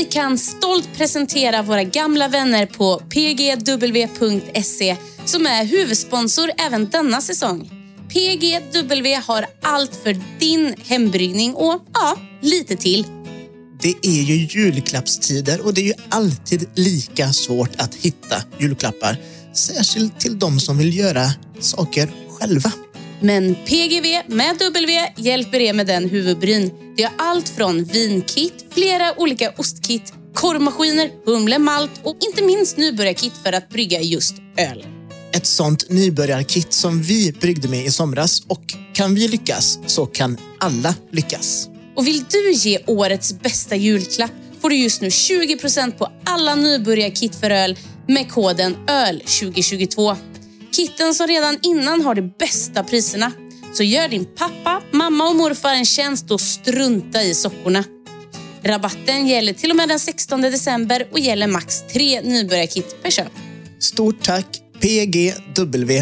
[0.00, 7.70] vi kan stolt presentera våra gamla vänner på pgw.se som är huvudsponsor även denna säsong.
[8.08, 13.06] PGW har allt för din hembryggning och ja, lite till.
[13.82, 19.16] Det är ju julklappstider och det är ju alltid lika svårt att hitta julklappar.
[19.54, 21.24] Särskilt till de som vill göra
[21.60, 22.72] saker själva.
[23.22, 26.70] Men PGV med W hjälper er med den huvudbryn.
[26.96, 33.32] Vi har allt från vinkit, flera olika ostkit, korvmaskiner, humle, malt och inte minst nybörjarkit
[33.44, 34.86] för att brygga just öl.
[35.32, 40.36] Ett sånt nybörjarkit som vi bryggde med i somras och kan vi lyckas så kan
[40.58, 41.68] alla lyckas.
[41.96, 47.34] Och vill du ge årets bästa julklapp får du just nu 20% på alla nybörjarkit
[47.34, 50.16] för öl med koden ÖL2022.
[50.72, 53.32] Kitten som redan innan har de bästa priserna.
[53.72, 57.84] Så gör din pappa, mamma och morfar en tjänst och strunta i sockorna.
[58.62, 63.32] Rabatten gäller till och med den 16 december och gäller max tre nybörjarkit per köp.
[63.78, 64.46] Stort tack
[64.80, 66.00] pgw.se.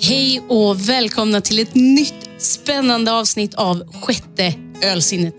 [0.00, 5.34] Hej och välkomna till ett nytt spännande avsnitt av Sjätte ölsinnet.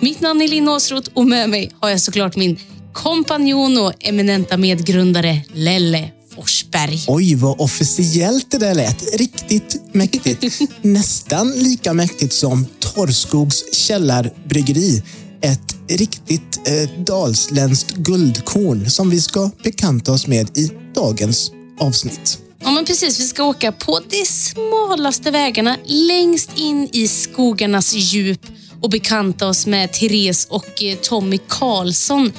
[0.00, 2.58] Mitt namn är Linn Åsroth och med mig har jag såklart min
[2.92, 7.04] kompanjon och eminenta medgrundare Lelle Forsberg.
[7.08, 9.18] Oj, vad officiellt det där lät.
[9.18, 10.60] Riktigt mäktigt.
[10.82, 15.02] Nästan lika mäktigt som Torrskogs källarbryggeri.
[15.40, 22.38] Ett riktigt eh, dalsländskt guldkorn som vi ska bekanta oss med i dagens avsnitt.
[22.64, 23.20] Ja, men precis.
[23.20, 28.40] Vi ska åka på de smalaste vägarna längst in i skogarnas djup
[28.80, 32.32] och bekanta oss med Therese och eh, Tommy Karlsson.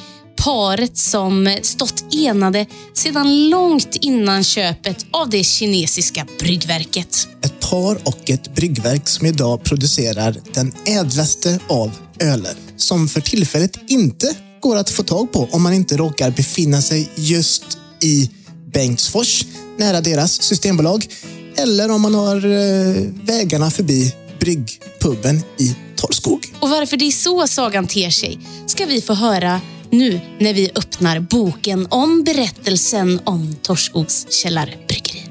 [0.44, 7.28] Paret som stått enade sedan långt innan köpet av det kinesiska bryggverket.
[7.42, 13.80] Ett par och ett bryggverk som idag producerar den ädlaste av öler som för tillfället
[13.88, 18.30] inte går att få tag på om man inte råkar befinna sig just i
[18.74, 19.46] Bengtsfors,
[19.78, 21.08] nära deras systembolag,
[21.56, 26.54] eller om man har eh, vägarna förbi bryggpuben i Torrskog.
[26.60, 29.62] Och varför det är så sagan ter sig ska vi få höra
[29.94, 35.26] nu när vi öppnar boken om berättelsen om Torrskogs källarbryggeri.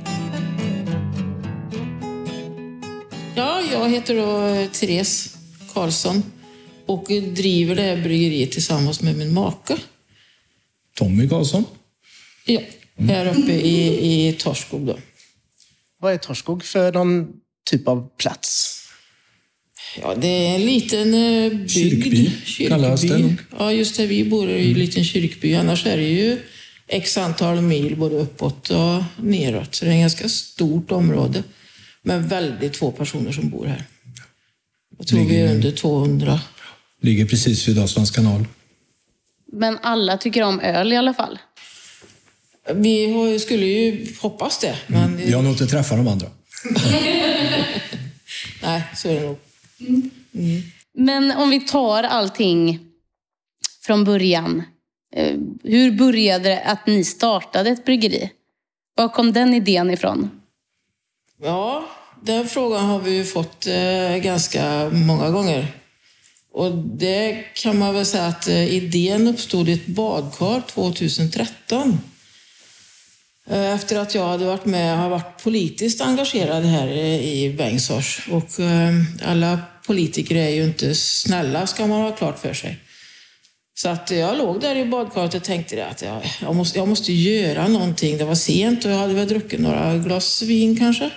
[3.34, 5.37] Ja, jag heter då Therese
[5.73, 6.23] Karlsson
[6.87, 9.77] och driver det här bryggeriet tillsammans med min make.
[10.94, 11.65] Tommy Karlsson.
[12.47, 12.61] Ja,
[12.99, 14.99] här uppe i, i Torskog då.
[15.99, 17.33] Vad är Torrskog för någon
[17.71, 18.72] typ av plats?
[20.00, 21.70] Ja, det är en liten eh, bygd.
[21.70, 22.30] Kyrkby
[22.69, 23.36] kallas det.
[23.58, 25.54] Ja, just där vi bor är en liten kyrkby.
[25.54, 26.38] Annars är det ju
[26.88, 29.75] x antal mil både uppåt och neråt.
[29.75, 31.42] Så det är ett ganska stort område.
[32.02, 33.84] Men väldigt få personer som bor här.
[34.98, 36.41] Jag tror vi är under 200.
[37.00, 38.47] Ligger precis vid Dalslands kanal.
[39.52, 41.38] Men alla tycker om öl i alla fall.
[42.75, 46.26] Vi skulle ju hoppas det, men Vi har nog inte träffat de andra.
[48.62, 49.38] nej, så är det nog.
[49.82, 50.62] Mm.
[50.94, 52.78] Men om vi tar allting
[53.82, 54.62] från början.
[55.16, 58.31] Eh, hur började det att ni startade ett bryggeri?
[58.94, 60.31] Var kom den idén ifrån?
[61.43, 61.88] Ja,
[62.22, 65.66] den frågan har vi ju fått eh, ganska många gånger.
[66.53, 71.99] Och det kan man väl säga att eh, idén uppstod i ett badkar 2013.
[73.50, 78.28] Efter att jag hade varit med, har varit politiskt engagerad här i Bengtsfors.
[78.31, 78.44] Och
[79.25, 79.59] alla
[79.92, 82.78] politiker är ju inte snälla, ska man ha klart för sig.
[83.75, 87.12] Så att jag låg där i badkaret och tänkte att jag, jag, måste, jag måste
[87.12, 88.19] göra någonting.
[88.19, 91.10] Det var sent och jag hade väl druckit några glas vin kanske.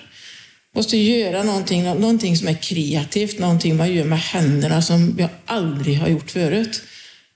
[0.75, 5.97] Måste göra någonting, någonting som är kreativt, någonting man gör med händerna som jag aldrig
[5.97, 6.81] har gjort förut.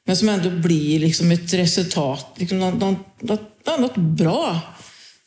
[0.05, 2.79] Men som ändå blir liksom ett resultat, liksom något,
[3.21, 3.41] något,
[3.79, 4.59] något, bra.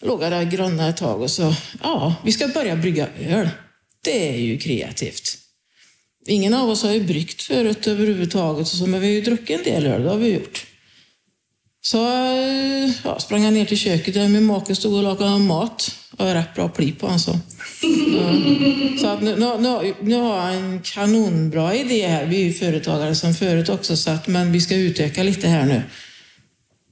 [0.00, 3.48] Jag låg där och grunnade ett tag och så, ja, vi ska börja brygga öl.
[4.04, 5.41] Det är ju kreativt.
[6.26, 9.58] Ingen av oss har ju bryggt förut överhuvudtaget, och så, men vi har ju druckit
[9.58, 10.66] en del öl, det har vi gjort.
[11.84, 15.96] Så eh, ja, sprang jag ner till köket där min make stod och lagade mat.
[16.18, 17.38] Jag har rätt bra pli på honom, så.
[18.16, 18.34] Ja.
[19.00, 22.26] Så att nu, nu, nu, nu har jag en kanonbra idé här.
[22.26, 25.66] Vi är ju företagare som förut också, så att, men vi ska utöka lite här
[25.66, 25.82] nu.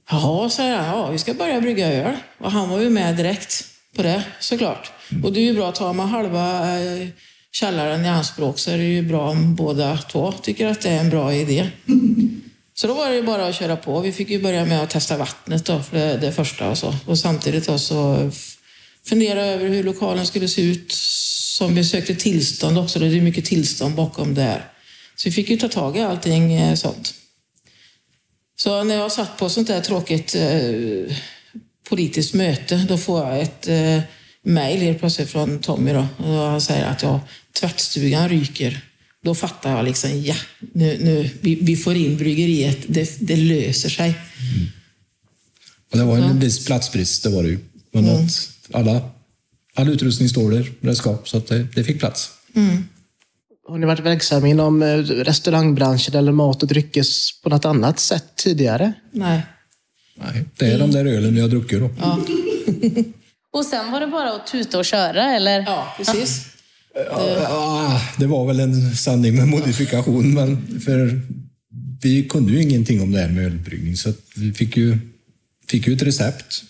[0.09, 0.85] Jaha, sa jag.
[0.85, 2.15] Ja, vi ska börja brygga öl.
[2.37, 4.91] Och han var ju med direkt på det, såklart.
[5.23, 7.07] Och det är ju bra, att ta med halva eh,
[7.51, 10.99] källaren i anspråk så är det ju bra om båda två tycker att det är
[10.99, 11.69] en bra idé.
[12.73, 13.99] Så då var det ju bara att köra på.
[13.99, 16.95] Vi fick ju börja med att testa vattnet då, för det, det första och så.
[17.05, 18.31] Och samtidigt då så
[19.05, 20.91] fundera över hur lokalen skulle se ut
[21.57, 22.99] som vi sökte tillstånd också.
[22.99, 24.65] Det är mycket tillstånd bakom där.
[25.15, 27.13] Så vi fick ju ta tag i allting eh, sånt.
[28.55, 31.15] Så när jag satt på sånt där tråkigt eh,
[31.89, 33.99] politiskt möte, då får jag ett eh,
[34.43, 35.93] mejl helt plötsligt från Tommy.
[35.93, 37.19] Då, och han säger att ja,
[37.59, 38.81] tvättstugan ryker.
[39.23, 42.77] Då fattar jag liksom, ja, nu, nu, vi, vi får in bryggeriet.
[42.87, 44.13] Det, det löser sig.
[45.91, 47.59] Och det var en viss platsbrist, det var det ju.
[47.91, 49.09] Men att alla,
[49.75, 52.31] all utrustning står där, det ska, så att det, det fick plats.
[53.67, 58.25] Har ni varit verksamma inom eh, restaurangbranschen eller mat och dryckes på något annat sätt
[58.35, 58.93] tidigare?
[59.11, 59.41] Nej.
[60.15, 61.89] Nej, det är de där ölen vi har druckit då.
[63.53, 65.59] Och sen var det bara att tuta och köra, eller?
[65.59, 66.45] Ja, precis.
[66.95, 71.21] Ja, det var väl en sanning med modifikation, men för
[72.01, 74.97] vi kunde ju ingenting om det här med ölbryggning, så vi fick ju,
[75.69, 76.63] fick ju ett recept.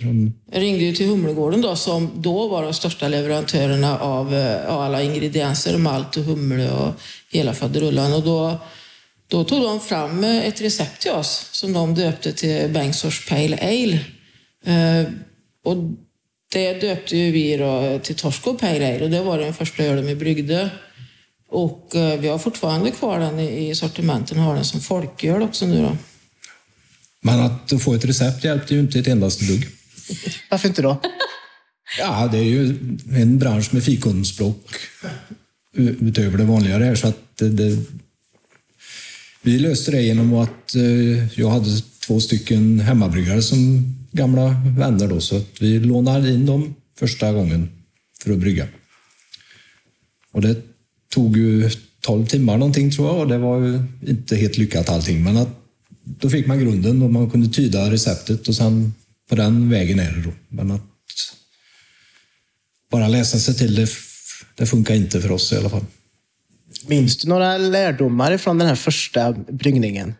[0.00, 4.66] Från, Jag ringde ju till Humlegården då, som då var de största leverantörerna av, eh,
[4.66, 6.94] av alla ingredienser, malt och humle och
[7.32, 8.12] hela faderullan.
[8.12, 8.58] Och då,
[9.28, 13.56] då tog de fram eh, ett recept till oss som de döpte till Bengtsfors Pale
[13.56, 13.98] Ale.
[14.64, 15.08] Eh,
[15.64, 15.76] och
[16.52, 20.06] det döpte ju vi då till Torsko Pale Ale och det var den första ölen
[20.06, 20.70] vi bryggde.
[21.48, 25.66] Och eh, vi har fortfarande kvar den i, sortimenten och har den som folköl också
[25.66, 25.96] nu då.
[27.20, 29.66] men att få ett recept hjälpte ju inte ett endaste dugg.
[30.50, 31.00] Varför inte då?
[31.98, 32.78] Ja, det är ju
[33.12, 34.66] en bransch med fikonspråk
[35.76, 37.78] utöver det vanliga här, så att det, det,
[39.42, 45.20] vi löste det genom att eh, jag hade två stycken hemmabryggare som gamla vänner då,
[45.20, 47.68] så att vi lånade in dem första gången
[48.22, 48.68] för att brygga.
[50.32, 50.56] Och det
[51.08, 51.70] tog ju
[52.00, 55.48] 12 timmar någonting tror jag och det var ju inte helt lyckat allting, men att
[56.04, 58.94] då fick man grunden och man kunde tyda receptet och sen
[59.28, 60.32] på den vägen är det då.
[60.48, 60.82] Men att
[62.90, 63.88] bara läsa sig till det,
[64.54, 65.84] det funkar inte för oss i alla fall.
[66.86, 70.14] Minns du några lärdomar från den här första bryggningen?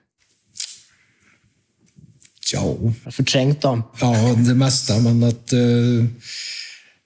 [2.53, 2.77] Ja,
[3.11, 3.83] förträngt dem.
[4.01, 5.61] ja det mesta, men att, eh,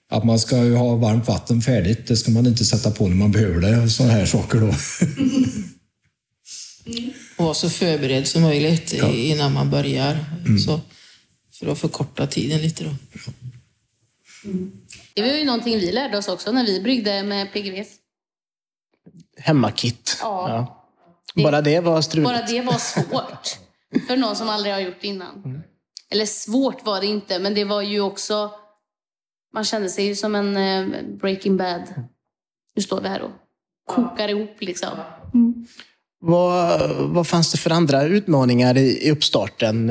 [0.09, 3.15] att man ska ju ha varmt vatten färdigt, det ska man inte sätta på när
[3.15, 3.89] man behöver det.
[3.89, 4.73] Sådana här saker då.
[7.37, 10.25] och vara så förberedd som möjligt i- innan man börjar.
[10.65, 10.81] Så,
[11.59, 12.89] för att förkorta tiden lite då.
[15.13, 17.87] Det var ju någonting vi lärde oss också när vi bryggde med PGVs.
[19.37, 20.17] Hemmakit.
[20.21, 20.73] Ja.
[21.35, 22.29] Bara det var struligt.
[22.29, 23.57] Bara det var svårt.
[24.07, 25.61] För någon som aldrig har gjort det innan.
[26.09, 28.51] Eller svårt var det inte, men det var ju också...
[29.53, 31.83] Man kände sig ju som en eh, Breaking Bad.
[32.75, 33.31] Nu står vi här och
[33.85, 34.89] kokar ihop liksom.
[36.19, 39.89] Vad, vad fanns det för andra utmaningar i, i uppstarten?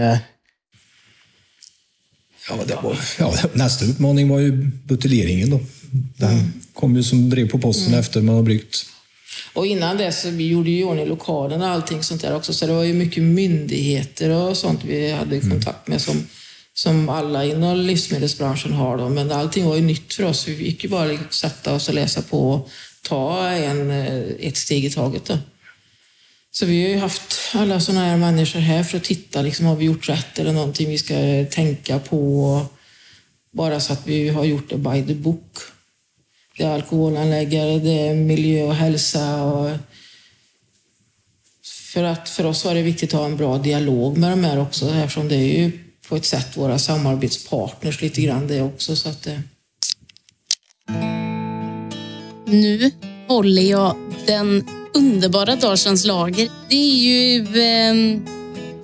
[2.48, 4.52] Ja, det var, ja, nästa utmaning var ju
[4.84, 5.60] buteljeringen då.
[6.16, 8.86] Den kom ju som brev på posten efter man har bryggt.
[9.56, 12.52] Och innan det så vi gjorde ju i ordning lokalen och allting sånt där också.
[12.52, 16.26] Så det var ju mycket myndigheter och sånt vi hade kontakt med som,
[16.74, 18.98] som alla inom livsmedelsbranschen har.
[18.98, 19.08] Då.
[19.08, 20.48] Men allting var ju nytt för oss.
[20.48, 22.68] Vi gick ju bara liksom sätta oss och läsa på och
[23.02, 25.24] ta en, eh, ett steg i taget.
[25.24, 25.38] Då.
[26.50, 29.76] Så vi har ju haft alla sådana här människor här för att titta, liksom, har
[29.76, 31.14] vi gjort rätt eller någonting vi ska
[31.50, 32.60] tänka på?
[33.52, 35.75] Bara så att vi har gjort det by the book.
[36.56, 39.42] Det är alkoholanläggare, det är miljö och hälsa.
[39.42, 39.70] Och
[41.92, 44.60] för, att, för oss var det viktigt att ha en bra dialog med de här
[44.60, 45.72] också eftersom det är ju
[46.08, 48.96] på ett sätt våra samarbetspartners lite grann det också.
[48.96, 49.42] Så att det,
[52.46, 52.90] Nu
[53.28, 53.96] håller jag
[54.26, 56.48] den underbara Dalslands lager.
[56.68, 58.20] Det är ju eh,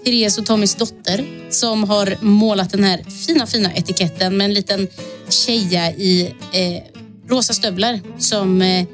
[0.04, 4.88] Therese och Tommys dotter som har målat den här fina, fina etiketten med en liten
[5.28, 6.91] tjeja i eh,
[7.32, 8.86] rosa stövlar som eh,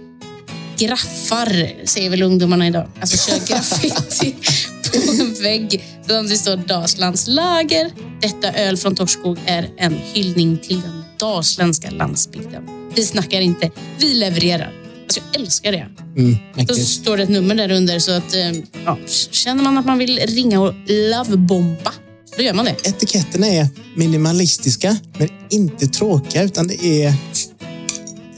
[0.79, 2.87] graffar, säger väl ungdomarna idag.
[3.01, 4.35] Alltså kör graffiti
[4.93, 7.91] på en vägg som det står Dalslands lager.
[8.21, 12.63] Detta öl från Torskog är en hyllning till den dalsländska landsbygden.
[12.95, 14.73] Vi snackar inte, vi levererar.
[15.05, 15.87] Alltså jag älskar det.
[16.17, 18.51] Mm, Så står det ett nummer där under så att eh,
[18.85, 18.99] ja,
[19.31, 21.93] känner man att man vill ringa och lovebomba,
[22.37, 22.77] då gör man det.
[22.89, 27.15] Etiketterna är minimalistiska, men inte tråkiga, utan det är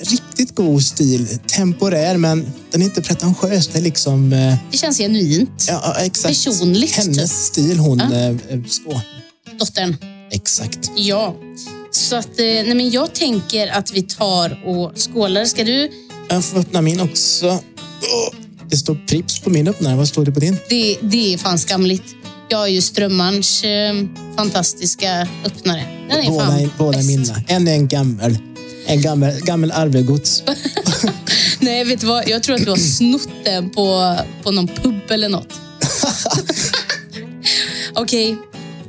[0.00, 1.28] riktigt god stil.
[1.46, 3.68] Temporär, men den är inte pretentiös.
[3.68, 4.32] Det är liksom...
[4.32, 5.64] eh, Det känns genuint.
[5.68, 6.44] Ja, exakt.
[6.44, 7.98] Personligt, Hennes stil, hon...
[7.98, 8.14] Ja.
[8.16, 8.34] eh, eh,
[8.68, 9.00] Så,
[9.58, 9.96] Dottern.
[10.30, 10.90] exakt.
[10.96, 11.36] Ja.
[11.92, 15.44] Så att, nej men jag tänker att vi tar och skålar.
[15.44, 15.90] Ska du?
[16.28, 17.60] Jag får öppna min också.
[18.70, 19.96] Det står Prips på min öppnare.
[19.96, 20.56] Vad står det på din?
[20.68, 22.04] Det, det är fan skamligt.
[22.48, 23.94] Jag har ju Strömmarns eh,
[24.36, 25.84] fantastiska öppnare.
[26.10, 27.08] Den är båda fan är, båda är bäst.
[27.08, 27.42] mina.
[27.48, 28.38] En är en gammal.
[28.86, 30.42] En gammal, gammal arvegods.
[31.60, 32.28] Nej, vet du vad?
[32.28, 35.52] Jag tror att du har snott den på, på någon pub eller något.
[37.94, 38.36] Okej,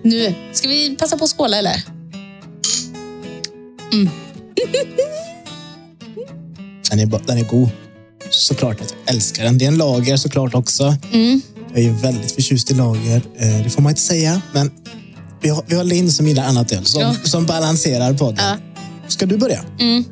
[0.04, 0.34] nu.
[0.54, 1.84] Ska vi passa på att skåla eller?
[6.90, 7.70] Den är, ba- den är god.
[8.30, 9.58] Såklart att jag älskar den.
[9.58, 10.96] Det är en lager såklart också.
[11.74, 13.22] Jag är väldigt förtjust i lager.
[13.40, 14.72] Eh, Det får man inte säga, men
[15.42, 17.16] vi har, vi har Linn som gillar annat öl som, Ja.
[17.24, 18.46] som balanserar podden.
[18.46, 18.58] Ja.
[19.12, 19.64] Ska du börja?
[19.80, 20.04] Nej,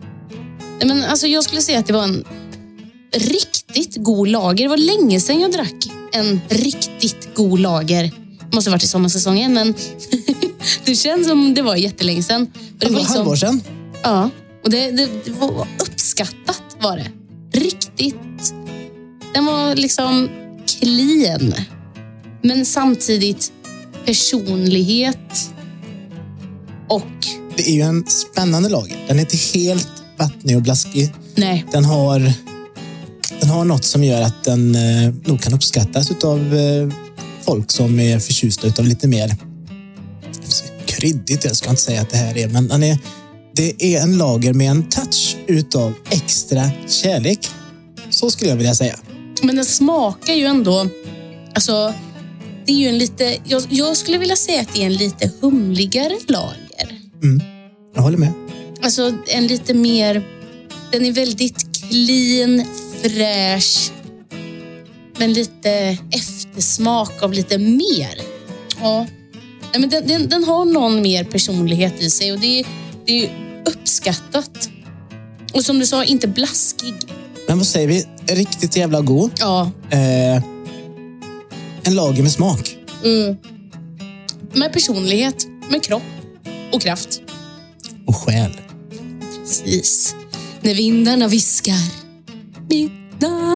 [0.86, 2.24] men alltså, jag skulle säga att det var en
[3.14, 4.64] riktigt god lager.
[4.64, 8.04] Det var länge sedan jag drack en riktigt god lager.
[8.50, 9.74] Det måste ha varit i sommarsäsongen, men
[10.86, 12.42] det känns som det var jättelänge sedan.
[12.44, 13.62] Och Det var liksom- halvår sedan.
[14.04, 14.30] Ja,
[14.64, 17.12] och det, det, det var uppskattat var det.
[17.60, 18.54] Riktigt.
[19.34, 20.30] Den var liksom
[20.80, 21.54] clean.
[22.42, 23.52] Men samtidigt
[24.06, 25.52] personlighet
[26.88, 27.04] och
[27.60, 29.06] Det är ju en spännande lager.
[29.08, 31.14] Den är inte helt vattnig och blaskig.
[31.36, 32.34] nej, Den har,
[33.40, 36.90] den har något som gör att den eh, nog kan uppskattas av eh,
[37.46, 39.36] folk som är förtjusta utav lite mer
[40.86, 41.46] kryddigt.
[41.46, 42.98] Jag ska inte säga att det här är, men den är,
[43.56, 47.50] det är en lager med en touch utav extra kärlek.
[48.10, 48.96] Så skulle jag vilja säga.
[49.44, 50.88] men den smakar ju ändå...
[51.54, 51.94] Alltså,
[52.66, 53.38] det är ju en lite...
[53.44, 56.69] Jag, jag skulle vilja säga att det är en lite humligare lager.
[57.96, 58.34] Jag håller med.
[58.82, 60.24] Alltså en lite mer...
[60.92, 62.64] Den är väldigt clean,
[63.02, 63.92] fräsch.
[65.18, 68.22] Men lite eftersmak av lite mer.
[68.82, 69.08] Ja.
[69.72, 72.66] Nej, men den, den, den har någon mer personlighet i sig och det, är-
[73.06, 73.30] det är
[73.66, 74.70] uppskattat.
[75.54, 76.94] Och som du sa, inte blaskig.
[77.48, 78.06] Men vad säger vi?
[78.28, 79.32] Riktigt jävla god.
[79.40, 79.72] Ja.
[79.90, 80.44] Eh,
[81.84, 82.78] en lager med smak.
[83.06, 83.36] Mm.
[84.54, 86.02] Med personlighet, med kropp
[86.72, 87.22] och kraft.
[88.08, 88.52] Och själ.
[89.20, 90.16] Precis.
[90.62, 91.94] När vindarna viskar.
[92.70, 93.56] Midnatt.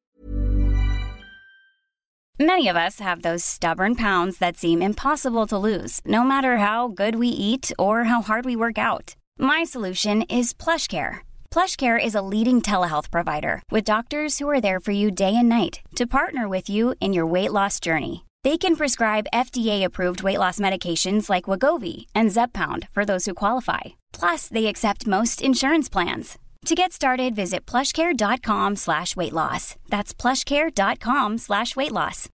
[2.38, 6.88] Many of us have those stubborn pounds that seem impossible to lose, no matter how
[6.88, 9.14] good we eat or how hard we work out.
[9.38, 11.18] My solution is PlushCare.
[11.50, 15.48] PlushCare is a leading telehealth provider with doctors who are there for you day and
[15.48, 18.24] night to partner with you in your weight loss journey.
[18.44, 23.80] They can prescribe FDA-approved weight loss medications like Wagovi and Zepbound for those who qualify.
[24.12, 26.36] Plus, they accept most insurance plans.
[26.66, 29.76] To get started, visit plushcare.com slash weight loss.
[29.88, 32.28] That's plushcare.com slash weight loss.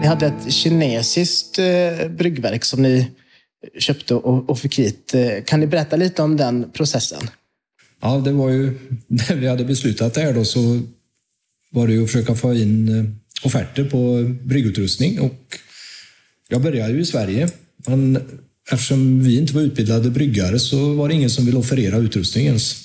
[0.00, 3.10] Ni hade ett kinesiskt eh, bryggverk som ni
[3.78, 5.14] köpte och, och fick hit.
[5.14, 7.22] Eh, Kan ni berätta lite om den processen?
[8.00, 10.80] Ja, det var ju när vi hade beslutat det här då så
[11.74, 13.04] var det ju att försöka få in eh,
[13.46, 15.58] offerter på bryggutrustning och
[16.48, 17.48] jag började ju i Sverige.
[17.86, 18.18] Men
[18.70, 22.76] eftersom vi inte var utbildade bryggare så var det ingen som ville offerera utrustning ens.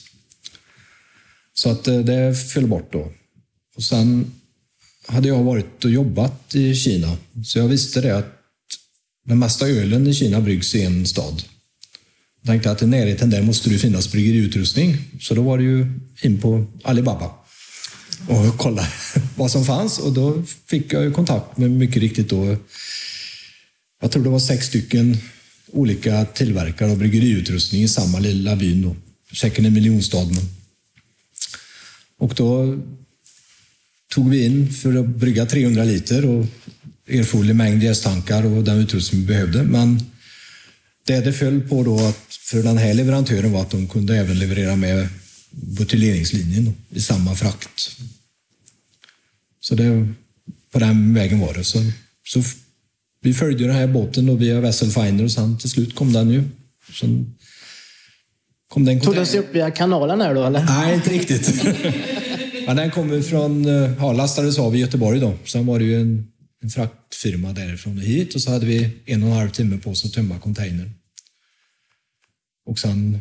[1.53, 3.11] Så att eh, det föll bort då.
[3.75, 4.31] Och sen
[5.07, 8.35] hade jag varit och jobbat i Kina så jag visste det att
[9.25, 11.43] den mesta ölen i Kina bryggs i en stad.
[12.41, 14.97] Jag tänkte att i närheten där måste det finnas bryggeriutrustning.
[15.21, 17.38] Så då var det ju in på Alibaba
[18.29, 18.87] och kolla
[19.35, 19.99] vad som fanns.
[19.99, 22.57] Och då fick jag ju kontakt med mycket riktigt då,
[24.01, 25.17] jag tror det var sex stycken
[25.71, 28.81] olika tillverkare av bryggeriutrustning i samma lilla byn.
[28.81, 28.95] Då.
[29.35, 30.37] Säkert en miljonstaden.
[32.17, 32.79] Och då
[34.13, 36.45] tog vi in för att brygga 300 liter och
[37.07, 39.63] erforderlig mängd jästankar och den utrustning vi behövde.
[39.63, 40.03] Men
[41.05, 44.39] det det föll på då att för den här leverantören var att de kunde även
[44.39, 45.07] leverera med
[45.51, 47.91] buteljeringslinjen i samma frakt.
[49.69, 50.07] Så det,
[50.71, 51.63] på den vägen var det.
[51.63, 51.79] Så,
[52.27, 52.41] så
[53.21, 56.29] vi följde den här båten då via Vessel Finder och sen till slut kom den
[56.29, 56.43] ju.
[56.99, 57.35] Sen
[58.69, 60.63] kom den Tog den sig upp via kanalen här då, eller?
[60.63, 61.63] Nej, inte riktigt.
[62.67, 65.33] Men den kommer från, eh, ja, lastades av i Göteborg då.
[65.45, 66.27] Sen var det ju en,
[66.63, 69.89] en fraktfirma därifrån och hit och så hade vi en och en halv timme på
[69.89, 70.91] oss att tömma containern.
[72.65, 73.19] Och sen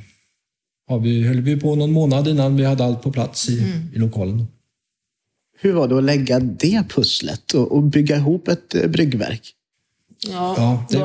[0.87, 3.99] har vi, höll vi på någon månad innan vi hade allt på plats i, i
[3.99, 4.47] lokalen.
[5.61, 9.55] Hur var det att lägga det pusslet och, och bygga ihop ett eh, bryggverk?
[10.29, 10.99] Ja, Ja, det-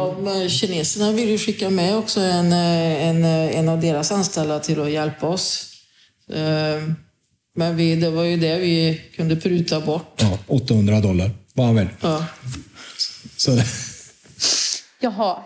[0.43, 4.59] de, kineserna vill ju skicka med också en, eh, en, eh, en av deras anställda
[4.59, 5.69] till att hjälpa oss.
[7.55, 10.13] Men vi, det var ju det vi kunde pruta bort.
[10.21, 11.87] Ja, 800 dollar var han värd.
[12.01, 12.25] Ja.
[13.37, 13.65] Så det,
[15.01, 15.37] Jaha.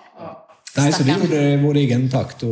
[0.78, 2.50] nej, så vi gjorde det i vår egen takt och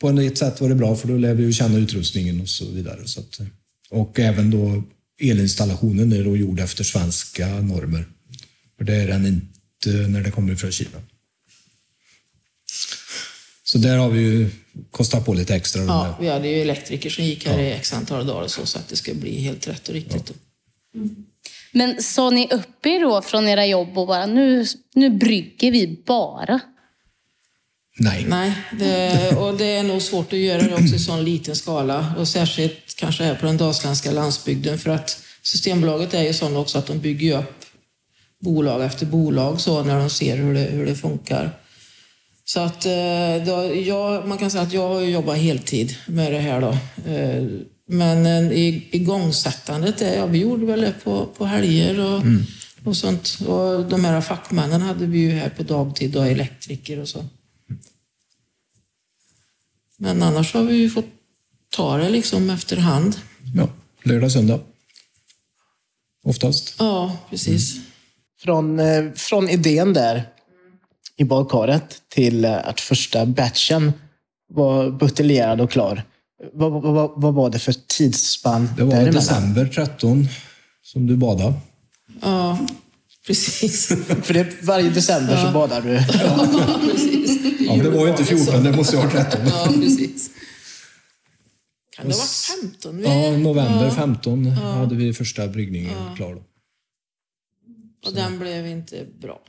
[0.00, 2.64] på ett sätt var det bra för då lärde vi ju känna utrustningen och så
[2.70, 3.06] vidare.
[3.06, 3.38] Så att,
[3.90, 4.82] och även då
[5.30, 8.04] elinstallationen är då gjord efter svenska normer.
[8.78, 10.98] För det är den inte när det kommer från Kina.
[13.64, 14.50] Så där har vi ju
[14.90, 15.82] kostat på lite extra.
[15.82, 18.88] Ja, vi hade ju elektriker som gick här i x antal dagar så, så att
[18.88, 20.26] det ska bli helt rätt och riktigt.
[20.26, 20.34] Då.
[21.72, 26.02] Men sa ni upp er då från era jobb och bara nu, nu brygger vi
[26.06, 26.60] bara?
[27.96, 28.24] Nej.
[28.28, 32.14] Nej, det, och det är nog svårt att göra det också i sån liten skala.
[32.18, 34.78] Och särskilt kanske här på den dalsländska landsbygden.
[34.78, 37.64] För att Systembolaget är ju sån också att de bygger upp
[38.40, 41.50] bolag efter bolag så när de ser hur det, hur det funkar.
[42.44, 46.38] Så att eh, då, jag, man kan säga att jag har jobbat heltid med det
[46.38, 46.70] här då.
[47.12, 47.44] Eh,
[47.88, 52.22] men eh, i, igångsättandet, ja, vi gjorde väl det på, på helger och,
[52.84, 53.38] och sånt.
[53.46, 57.24] Och de här fackmännen hade vi ju här på dagtid, och elektriker och så.
[60.02, 61.06] Men annars har vi ju fått
[61.76, 63.16] ta det liksom efterhand.
[63.56, 63.68] Ja,
[64.02, 64.60] lördag, söndag.
[66.24, 66.74] Oftast.
[66.78, 67.76] Ja, precis.
[68.40, 70.24] Från, eh, från idén där
[71.16, 73.92] i badkaret till eh, att första batchen
[74.48, 76.02] var buteljerad och klar.
[76.52, 79.14] Vad, vad, vad, var det för tidsspann Det var däremellan?
[79.14, 80.28] december 13
[80.82, 81.54] som du badade.
[82.22, 82.58] Ja,
[83.26, 83.88] precis.
[84.22, 85.92] För det, varje december så badar du.
[86.24, 86.48] ja,
[86.90, 87.42] precis.
[87.76, 89.40] Ja, det var ju inte 14, det måste ju ha varit 13.
[89.46, 90.30] Ja, precis.
[91.96, 92.96] Kan det ha varit 15?
[92.96, 96.34] Vi- Ja, november 15 hade vi första bryggningen klar.
[96.34, 96.42] Då.
[98.08, 99.40] Och den blev inte bra.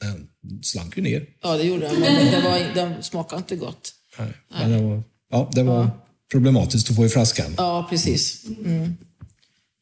[0.00, 0.28] Den
[0.62, 1.26] slank ju ner.
[1.42, 2.00] Ja, det gjorde den.
[2.00, 3.92] Men det var, den smakade inte gott.
[4.18, 4.28] Nej.
[4.50, 5.90] Men det var, ja, det var
[6.32, 7.54] problematiskt att få i flaskan.
[7.56, 8.44] Ja, precis.
[8.64, 8.96] Mm.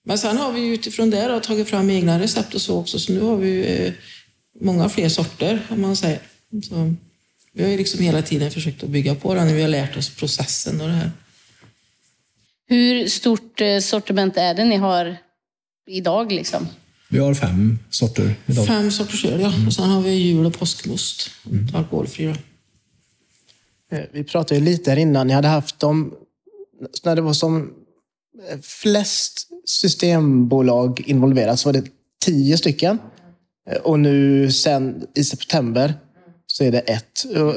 [0.04, 2.98] Men sen har vi utifrån det då, tagit fram egna recept och så också.
[2.98, 3.92] Så nu har vi eh,
[4.60, 6.20] många fler sorter, om man säger.
[6.68, 6.94] Så
[7.54, 9.96] vi har ju liksom hela tiden försökt att bygga på den när vi har lärt
[9.96, 11.10] oss processen och det här.
[12.68, 15.16] Hur stort eh, sortiment är det ni har
[15.86, 16.68] idag liksom?
[17.08, 18.66] Vi har fem sorter idag.
[18.66, 19.52] Fem sorters öl, ja.
[19.66, 21.30] Och sen har vi jul och påskmust.
[21.74, 22.34] Alkoholfri då.
[23.96, 25.26] Eh, Vi pratade ju lite här innan.
[25.26, 26.14] Ni hade haft dem
[27.04, 27.72] när det var som
[28.50, 31.84] eh, flest systembolag involverat så var det
[32.24, 32.98] tio stycken.
[33.82, 35.94] Och nu sen i september
[36.52, 37.24] så är det ett.
[37.34, 37.52] Eh,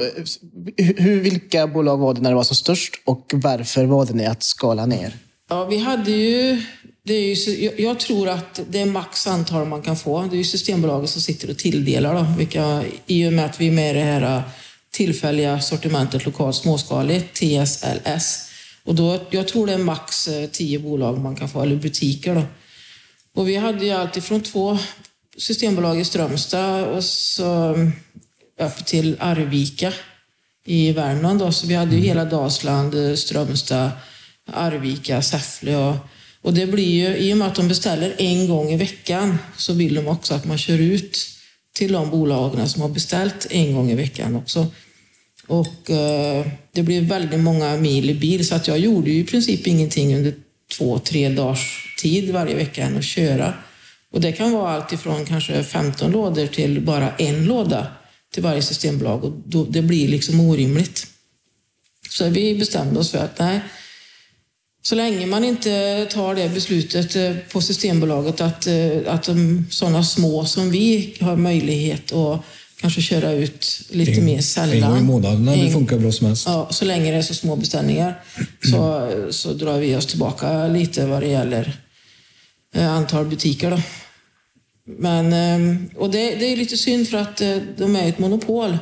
[0.96, 4.42] hur, vilka bolag var det när det var som störst och varför valde ni att
[4.42, 5.16] skala ner?
[5.48, 6.62] Ja, vi hade ju...
[7.04, 10.22] Det är ju jag, jag tror att det är max antal man kan få.
[10.22, 13.66] Det är ju Systembolaget som sitter och tilldelar då, vilka, i och med att vi
[13.66, 14.42] är med i det här eh,
[14.90, 18.50] tillfälliga sortimentet lokalt småskaligt, TSLS.
[18.84, 22.34] Och då, jag tror det är max eh, tio bolag man kan få, eller butiker
[22.34, 22.42] då.
[23.34, 24.78] Och vi hade ju alltid från två
[25.38, 27.74] systembolag i Strömstad och så
[28.60, 29.92] upp till Arvika
[30.66, 31.38] i Värmland.
[31.38, 31.52] Då.
[31.52, 33.90] Så vi hade ju hela Dalsland, eh, Strömstad,
[34.52, 35.96] Arvika, Säffle och,
[36.42, 39.72] och det blir ju, i och med att de beställer en gång i veckan så
[39.72, 41.18] vill de också att man kör ut
[41.74, 44.66] till de bolagen som har beställt en gång i veckan också.
[45.46, 49.24] Och eh, det blev väldigt många mil i bil så att jag gjorde ju i
[49.24, 50.34] princip ingenting under
[50.78, 53.54] två, tre dagars tid varje vecka än att köra.
[54.12, 57.86] Och det kan vara allt ifrån kanske 15 lådor till bara en låda
[58.34, 61.06] till varje systembolag och då, det blir liksom orimligt.
[62.10, 63.60] Så vi bestämde oss för att nej,
[64.82, 70.04] så länge man inte tar det beslutet eh, på Systembolaget att, eh, att de, sådana
[70.04, 72.40] små som vi har möjlighet att
[72.80, 74.82] kanske köra ut lite mer sällan.
[74.82, 76.46] En gång i månaden hade det En- funkat bra som helst.
[76.46, 78.22] Ja, så länge det är så små beställningar
[78.70, 81.76] så, så drar vi oss tillbaka lite vad det gäller
[82.74, 83.70] eh, antal butiker.
[83.70, 83.80] Då.
[84.86, 88.78] Men, ehm, och det, det är lite synd för att eh, de är ett monopol.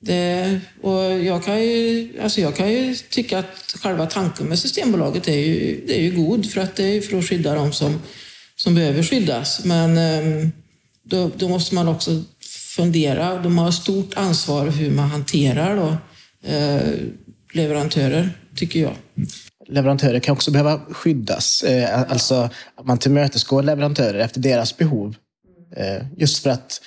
[0.00, 5.28] Det, och jag, kan ju, alltså jag kan ju tycka att själva tanken med Systembolaget
[5.28, 7.72] är ju, det är ju god för att det är ju för att skydda de
[7.72, 8.02] som,
[8.56, 9.64] som behöver skyddas.
[9.64, 10.52] Men ehm,
[11.04, 12.22] då, då måste man också
[12.76, 13.42] fundera.
[13.42, 15.96] De har stort ansvar hur man hanterar då,
[16.50, 16.92] eh,
[17.52, 18.94] leverantörer, tycker jag.
[19.68, 21.62] Leverantörer kan också behöva skyddas.
[21.62, 25.14] Eh, Alltså att man tillmötesgår leverantörer efter deras behov.
[25.76, 26.80] Eh, just för att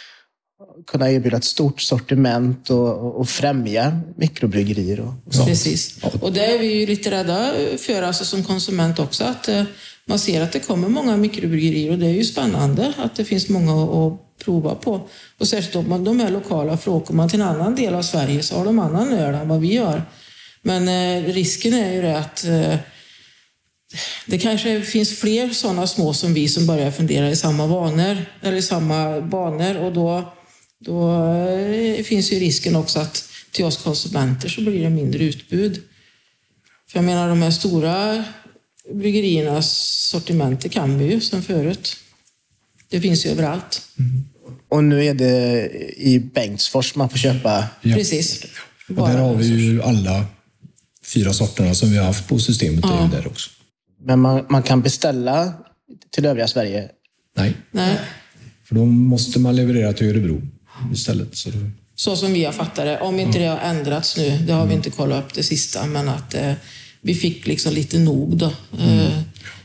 [0.87, 5.47] kunna erbjuda ett stort sortiment och, och främja mikrobryggerier och, och sånt.
[5.47, 6.03] Precis.
[6.21, 9.23] Och det är vi ju lite rädda för alltså som konsument också.
[9.23, 9.63] Att eh,
[10.05, 13.49] man ser att det kommer många mikrobryggerier och det är ju spännande att det finns
[13.49, 15.07] många att, prova på.
[15.37, 18.43] Och särskilt om de är lokala, för åker man till en annan del av Sverige
[18.43, 20.01] så har de annan öl än vad vi har.
[20.61, 22.75] Men eh, risken är ju det att eh,
[24.25, 28.57] det kanske finns fler sådana små som vi som börjar fundera i samma vanor, eller
[28.57, 30.33] i samma banor och då,
[30.79, 35.83] då eh, finns ju risken också att till oss konsumenter så blir det mindre utbud.
[36.89, 38.23] För jag menar de här stora
[38.93, 39.71] bryggeriernas
[40.11, 41.95] sortiment, det kan vi ju sen förut.
[42.89, 43.81] Det finns ju överallt.
[44.69, 47.67] Och nu är det i Bengtsfors man får köpa.
[47.81, 47.95] Ja.
[47.95, 48.45] Precis.
[48.89, 50.25] Och där har vi ju alla
[51.05, 52.79] fyra sorterna som vi har haft på systemet.
[52.83, 52.99] Ja.
[52.99, 53.49] Är ju där också.
[53.99, 55.53] Men man, man kan beställa
[56.11, 56.89] till övriga Sverige?
[57.37, 57.53] Nej.
[57.71, 57.99] Nej.
[58.63, 60.41] För då måste man leverera till Örebro
[60.93, 61.35] istället.
[61.35, 61.71] Så, det...
[61.95, 62.99] så som vi har fattat det.
[62.99, 66.09] Om inte det har ändrats nu, det har vi inte kollat upp det sista, men
[66.09, 66.53] att eh,
[67.01, 68.51] vi fick liksom lite nog då.
[68.79, 68.99] Mm.
[68.99, 69.21] Eh,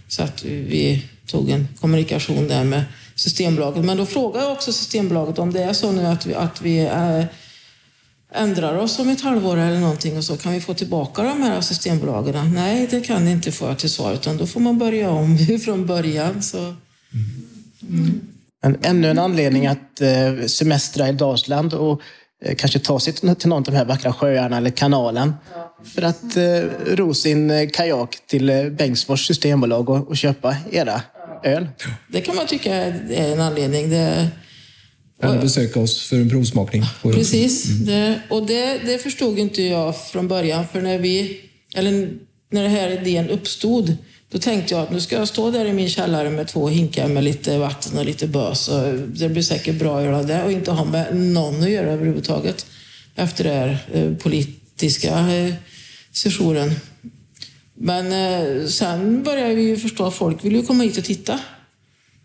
[0.08, 3.84] så att vi tog en kommunikation där med Systembolaget.
[3.84, 6.78] Men då frågar jag också Systembolaget om det är så nu att vi, att vi
[6.78, 7.24] eh,
[8.34, 11.60] ändrar oss om ett halvår eller någonting och så kan vi få tillbaka de här
[11.60, 12.54] Systembolagen.
[12.54, 15.86] Nej, det kan ni inte få till svar, utan då får man börja om från
[15.86, 16.42] början.
[16.42, 16.58] Så.
[16.58, 18.20] Mm.
[18.62, 22.00] Men ännu en anledning att eh, semestra i Dalsland och
[22.44, 25.34] eh, kanske ta sig till någon av de här vackra sjöarna eller kanalen.
[25.54, 25.74] Ja.
[25.94, 31.02] För att eh, ro sin kajak till Bengtsfors systembolag och, och köpa era
[31.42, 31.68] öl.
[32.08, 33.90] Det kan man tycka är en anledning.
[33.90, 34.28] Det,
[35.22, 36.82] eller besöka oss för en provsmakning.
[37.02, 37.70] Precis.
[37.70, 37.86] Mm.
[37.86, 40.66] Det, och det, det förstod inte jag från början.
[40.72, 41.40] För när vi,
[41.74, 42.08] eller
[42.50, 43.96] när den här idén uppstod,
[44.30, 47.08] då tänkte jag att nu ska jag stå där i min källare med två hinkar
[47.08, 48.68] med lite vatten och lite bös.
[48.68, 51.92] Och det blir säkert bra att göra det och inte ha med någon att göra
[51.92, 52.66] överhuvudtaget.
[53.14, 55.54] Efter den här eh, politiska eh,
[56.12, 56.74] sessionen.
[57.74, 61.40] Men eh, sen började vi ju förstå att folk vill ju komma hit och titta.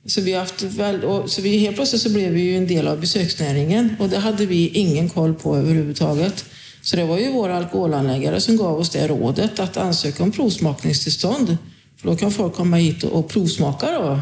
[0.08, 2.88] Så, vi haft väl, och, så vi, helt plötsligt så blev vi ju en del
[2.88, 6.46] av besöksnäringen och det hade vi ingen koll på överhuvudtaget.
[6.82, 11.58] Så det var ju vår alkoholanläggare som gav oss det rådet att ansöka om provsmakningstillstånd.
[11.98, 14.20] För då kan folk komma hit och, provsmaka då,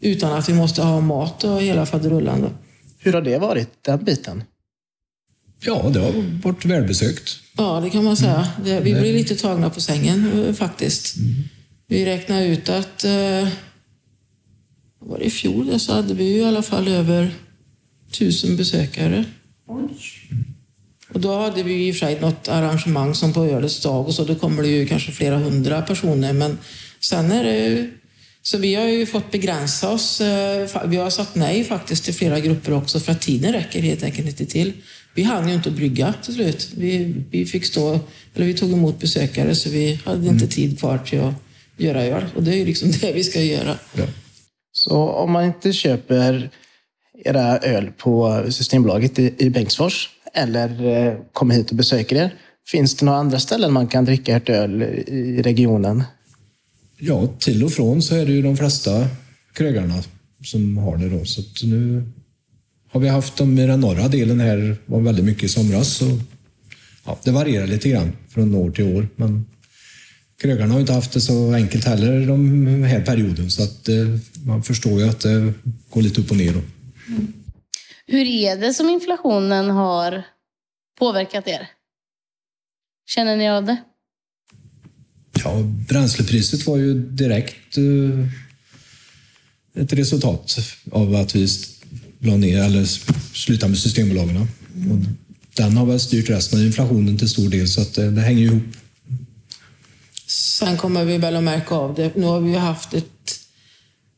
[0.00, 2.50] utan att vi måste ha mat och hela faderullan.
[2.98, 4.44] Hur har det varit, den biten?
[5.64, 7.36] Ja, det har varit välbesökt.
[7.56, 8.48] Ja, det kan man säga.
[8.64, 8.84] Mm.
[8.84, 11.16] Vi blev lite tagna på sängen eh, faktiskt.
[11.16, 11.34] Mm.
[11.86, 13.48] Vi räknade ut att eh,
[15.06, 17.30] var det i fjol så hade vi i alla fall över
[18.10, 19.24] tusen besökare.
[21.14, 24.14] Och då hade vi i och för sig något arrangemang som på ölets dag och
[24.14, 26.32] så då kommer det ju kanske flera hundra personer.
[26.32, 26.58] Men
[27.00, 27.90] sen är det
[28.42, 30.20] så vi har ju fått begränsa oss.
[30.20, 34.02] Eh, vi har sagt nej faktiskt till flera grupper också för att tiden räcker helt
[34.02, 34.72] enkelt inte till.
[35.14, 36.70] Vi hann ju inte brygga till slut.
[36.76, 38.00] Vi, vi fick stå,
[38.34, 40.48] eller vi tog emot besökare så vi hade inte mm.
[40.48, 41.34] tid kvar till att
[41.76, 42.24] göra öl.
[42.36, 43.78] Och det är ju liksom det vi ska göra.
[43.94, 44.04] Ja.
[44.84, 46.50] Så om man inte köper
[47.24, 52.34] era öl på Systembolaget i, Bengtsfors eller eh, kommer hit och besöker er,
[52.66, 56.04] finns det några andra ställen man kan dricka ert öl i regionen?
[56.98, 59.08] Ja, till och från så är det ju de flesta
[59.54, 60.02] krögarna
[60.44, 61.08] som har det.
[61.08, 61.24] Då.
[61.24, 62.04] Så nu
[62.90, 65.88] har vi haft dem i den norra delen här, var väldigt mycket i somras.
[65.88, 66.18] Så,
[67.06, 69.08] ja, det varierar lite grann från år till år.
[69.16, 69.46] Men
[70.42, 73.96] krögarna har inte haft det så enkelt heller den här perioden så att eh,
[74.44, 75.52] man förstår ju att det
[75.90, 76.50] går lite upp och ner.
[76.50, 77.32] Mm.
[78.06, 80.22] Hur är det som inflationen har
[80.98, 81.68] påverkat er?
[83.06, 83.76] Känner ni av det?
[85.44, 88.28] Ja, bränslepriset var ju direkt eh,
[89.82, 90.58] ett resultat
[90.90, 91.48] av att vi
[92.18, 92.84] la ner eller
[93.34, 94.48] slutade med Systembolagen.
[94.76, 95.06] Mm.
[95.56, 98.42] den har väl styrt resten av inflationen till stor del så att det, det hänger
[98.42, 98.62] ihop.
[100.32, 102.16] Sen kommer vi väl att märka av det.
[102.16, 103.40] Nu har vi haft ett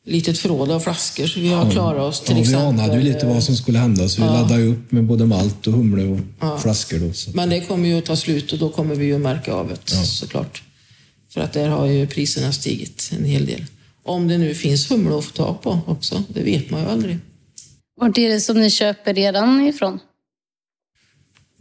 [0.05, 2.21] litet förråd av flaskor så vi har klarat oss.
[2.21, 2.75] Till ja, exempel.
[2.75, 4.33] Vi anade ju lite vad som skulle hända så vi ja.
[4.33, 6.57] laddade upp med både malt och humle och ja.
[6.57, 6.99] flaskor.
[6.99, 7.31] Då, så.
[7.33, 9.67] Men det kommer ju att ta slut och då kommer vi ju att märka av
[9.67, 10.03] det ja.
[10.03, 10.63] såklart.
[11.33, 13.65] För att där har ju priserna stigit en hel del.
[14.03, 17.17] Om det nu finns humle att få tag på också, det vet man ju aldrig.
[18.01, 19.99] Vart är det som ni köper redan ifrån?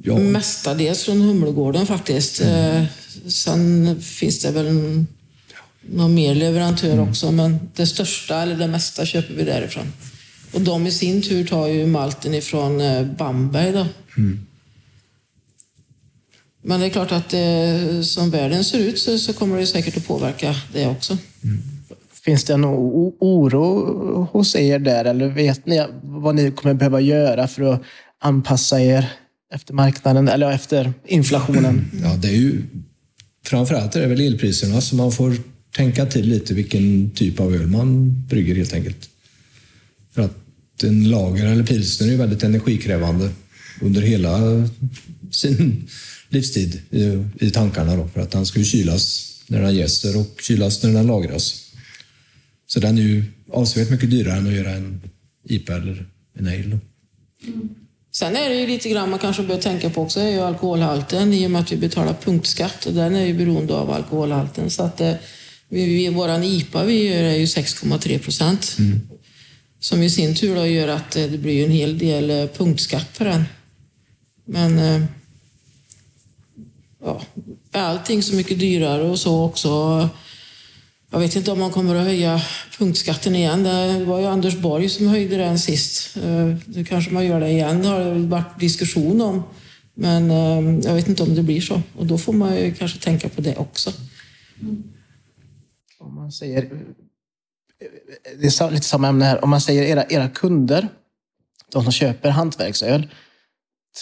[0.07, 0.19] Ja.
[0.19, 2.41] Mestadels från Humlegården faktiskt.
[2.41, 2.87] Mm.
[3.27, 5.05] Sen finns det väl
[5.81, 7.09] någon mer leverantör mm.
[7.09, 9.93] också, men det största, eller det mesta, köper vi därifrån.
[10.53, 13.73] Och de i sin tur tar ju malten ifrån eh, Bamberg.
[13.73, 13.87] Då.
[14.17, 14.47] Mm.
[16.63, 19.97] Men det är klart att det, som världen ser ut så, så, kommer det säkert
[19.97, 21.19] att påverka det också.
[21.45, 21.63] Mm.
[22.25, 27.49] Finns det någon oro hos er där eller vet ni vad ni kommer behöva göra
[27.49, 27.83] för att
[28.21, 29.13] anpassa er
[29.55, 31.91] efter marknaden eller efter inflationen?
[32.03, 32.63] Ja, det är ju
[33.45, 35.37] framförallt är det väl elpriserna som man får
[35.77, 39.09] tänka till lite vilken typ av öl man brygger helt enkelt.
[40.13, 43.31] För att en lager eller pilsner är väldigt energikrävande
[43.81, 44.39] under hela
[45.31, 45.89] sin
[46.29, 50.41] livstid i, i tankarna då, för att den ska ju kylas när den jäser och
[50.41, 51.73] kylas när den lagras.
[52.67, 55.01] Så den är ju avsevärt mycket dyrare än att göra en
[55.45, 56.07] IPA eller
[56.39, 56.79] en ale.
[57.47, 57.69] Mm.
[58.17, 61.33] Sen är det ju lite grann man kanske bör tänka på också är ju alkoholhalten
[61.33, 64.71] i och med att vi betalar punktskatt och den är ju beroende av alkoholhalten.
[64.71, 65.15] Så att eh,
[65.69, 68.77] vi, vi, våran IPA vi gör är ju 6,3 procent.
[68.79, 69.01] Mm.
[69.81, 73.19] Som i sin tur då gör att eh, det blir en hel del eh, punktskatt
[73.19, 73.45] på den.
[74.45, 74.79] Men
[77.73, 80.09] är allting så mycket dyrare och så också.
[81.15, 82.41] Jag vet inte om man kommer att höja
[82.79, 83.63] punktskatten igen.
[83.63, 86.17] Det var ju Anders Borg som höjde den sist.
[86.17, 89.43] Eh, nu kanske man gör det igen, det har det varit diskussion om.
[89.95, 91.83] Men eh, jag vet inte om det blir så.
[91.99, 93.93] Och då får man ju kanske tänka på det också.
[95.99, 96.71] Om man säger, eh,
[98.41, 99.45] det är lite samma ämne här.
[99.45, 100.89] Om man säger era, era kunder,
[101.73, 103.09] de som köper hantverksöl,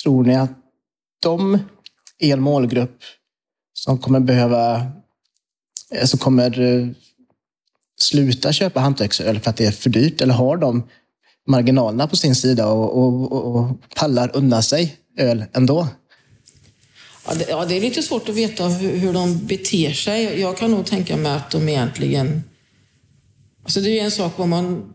[0.03, 0.53] tror ni att
[1.22, 1.59] de
[2.18, 2.98] är en målgrupp
[3.72, 4.92] som kommer behöva,
[5.92, 6.88] Eh, som kommer eh,
[8.00, 10.20] sluta köpa hantverksöl för att det är för dyrt?
[10.20, 10.83] Eller har de
[11.46, 15.88] marginalerna på sin sida och, och, och, och pallar unna sig öl ändå?
[17.26, 20.40] Ja det, ja, det är lite svårt att veta hur, hur de beter sig.
[20.40, 22.42] Jag kan nog tänka mig att de egentligen...
[23.62, 24.94] Alltså det är ju en sak vad man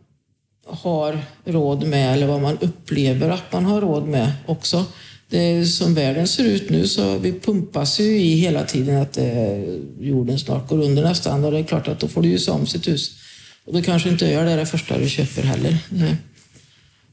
[0.66, 4.86] har råd med eller vad man upplever att man har råd med också.
[5.30, 9.18] Det eh, som världen ser ut nu så vi pumpas ju i hela tiden att
[9.18, 9.60] eh,
[10.00, 12.52] jorden snart går under nästan och det är klart att då får du ju se
[12.52, 13.12] om sitt hus.
[13.66, 15.78] Och då kanske inte öl är det första du köper heller.
[15.90, 16.16] Nej.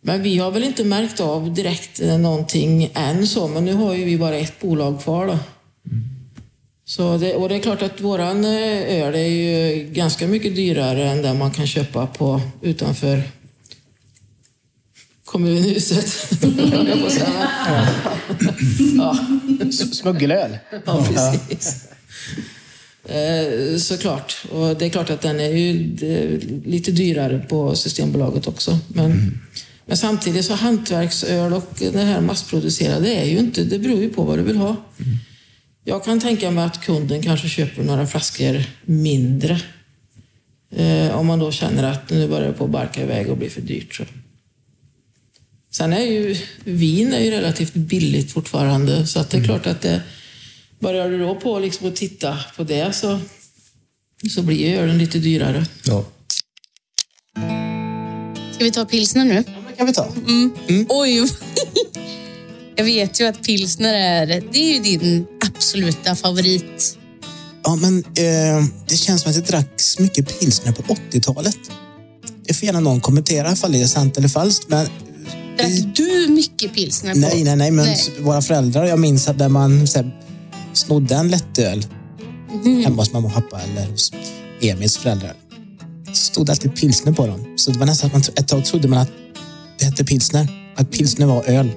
[0.01, 3.95] Men vi har väl inte märkt av direkt eh, någonting än så, men nu har
[3.95, 5.39] ju vi bara ett bolag kvar då.
[6.85, 11.09] Så det, och det är klart att våran eh, öl är ju ganska mycket dyrare
[11.09, 13.23] än den man kan köpa på utanför
[15.35, 16.41] kommunhuset.
[16.41, 17.49] på att säga.
[18.97, 19.19] ja,
[19.69, 20.59] S- Smuggelöl?
[20.87, 21.85] ja, precis.
[23.09, 24.37] Eh, Såklart.
[24.53, 25.73] Och det är klart att den är ju
[26.65, 28.79] lite dyrare på Systembolaget också.
[28.89, 29.41] Men,
[29.87, 34.23] men samtidigt så hantverksöl och det här massproducerade är ju inte, det beror ju på
[34.23, 34.77] vad du vill ha.
[35.85, 39.61] Jag kan tänka mig att kunden kanske köper några flaskor mindre.
[40.77, 43.51] Eh, om man då känner att nu börjar det på att barka iväg och bli
[43.51, 43.95] för dyrt.
[43.95, 44.05] Så.
[45.77, 49.83] Sen är ju vin är ju relativt billigt fortfarande så att det är klart att
[49.83, 50.03] det,
[50.79, 53.21] börjar du då på liksom att titta på det så,
[54.35, 55.67] så blir ju ölen lite dyrare.
[55.85, 56.05] Ja.
[58.53, 59.45] Ska vi ta pilsner nu?
[59.47, 60.13] Ja, det kan vi ta.
[60.89, 61.29] Oj!
[62.77, 66.99] Jag vet ju att pilsner är, det är ju din absoluta favorit.
[67.65, 71.59] Ja, men eh, det känns som att det dracks mycket pilsner på 80-talet.
[72.47, 74.69] Det får gärna någon kommentera ifall det är sant eller falskt.
[74.69, 74.89] Men
[75.57, 77.13] Drack du mycket pilsner?
[77.13, 77.19] På?
[77.19, 77.99] nej, nej, nej, men Nej.
[78.21, 80.21] våra föräldrar, jag minns att där man så här,
[80.73, 81.87] snodde en lättöl
[82.85, 84.13] hemma hos mamma och pappa eller hos
[84.61, 85.33] Emils föräldrar.
[86.13, 87.55] Stod alltid pilsner på dem.
[87.57, 89.11] Så det var nästan att man ett tag trodde man att
[89.79, 90.73] det hette pilsner.
[90.77, 91.71] Att pilsner var öl.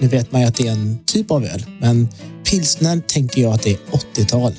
[0.00, 2.08] Nu vet man ju att det är en typ av öl, men
[2.50, 3.78] pilsner tänker jag att det är
[4.16, 4.52] 80-tal.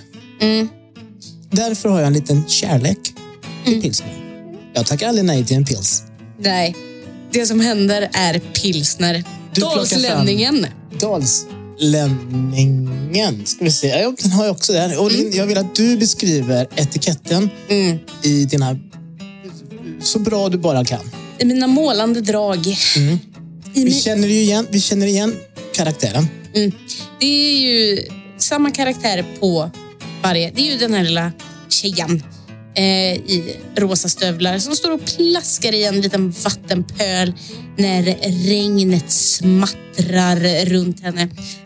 [1.52, 3.00] Därför har jag en liten kärlek
[3.66, 4.14] till pilsner.
[4.74, 6.04] Jag tackar aldrig nej till en pils.
[6.40, 6.76] Nej.
[7.32, 9.24] Det som händer är pilsner.
[9.54, 10.66] Du plockar fram- Dalslänningen.
[11.00, 13.46] Dalslänningen.
[13.46, 13.88] Ska vi se.
[13.88, 15.00] Ja, den har jag också där.
[15.02, 17.50] Och Linn, jag vill att du beskriver etiketten
[18.24, 18.78] i dina...
[20.02, 21.12] Så bra du bara kan.
[21.40, 22.68] I mina målande drag.
[22.68, 22.78] I
[23.74, 25.36] Vi min, känner ju igen, vi känner igen
[25.74, 26.28] karaktären.
[27.20, 28.04] det är ju
[28.38, 29.72] samma karaktär på
[30.24, 30.52] varje.
[30.56, 31.32] Det är ju den här lilla
[31.70, 32.24] tjejen
[32.80, 37.34] i rosa stövlar som står och plaskar i en liten vattenpöl
[37.78, 38.04] när
[38.50, 41.22] regnet smattrar runt henne.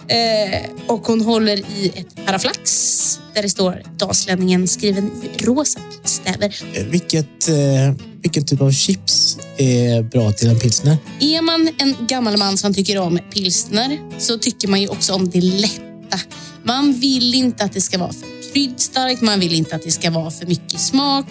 [0.08, 6.56] Eh, och hon håller i ett paraflax där det står Dalslänningen skriven i rosa stäver.
[6.74, 10.98] Eh, Vilket, eh, vilken typ av chips är bra till en pilsner?
[11.20, 15.30] Är man en gammal man som tycker om pilsner så tycker man ju också om
[15.30, 16.20] det lätta.
[16.64, 20.12] Man vill inte att det ska vara för kryddstarkt, man vill inte att det ska
[20.12, 21.26] vara för mycket smak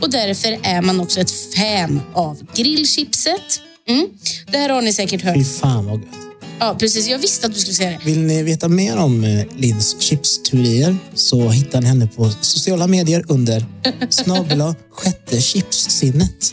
[0.00, 3.60] och därför är man också ett fan av grillchipset.
[3.88, 4.06] Mm.
[4.52, 5.34] Det här har ni säkert hört.
[5.36, 6.08] Fy fan vad gött.
[6.58, 7.08] Ja, precis.
[7.08, 7.98] Jag visste att du skulle säga det.
[8.04, 13.24] Vill ni veta mer om eh, Linns chipsteorier så hittar ni henne på sociala medier
[13.28, 13.66] under
[14.10, 16.52] snabela sjätte chipssinnet.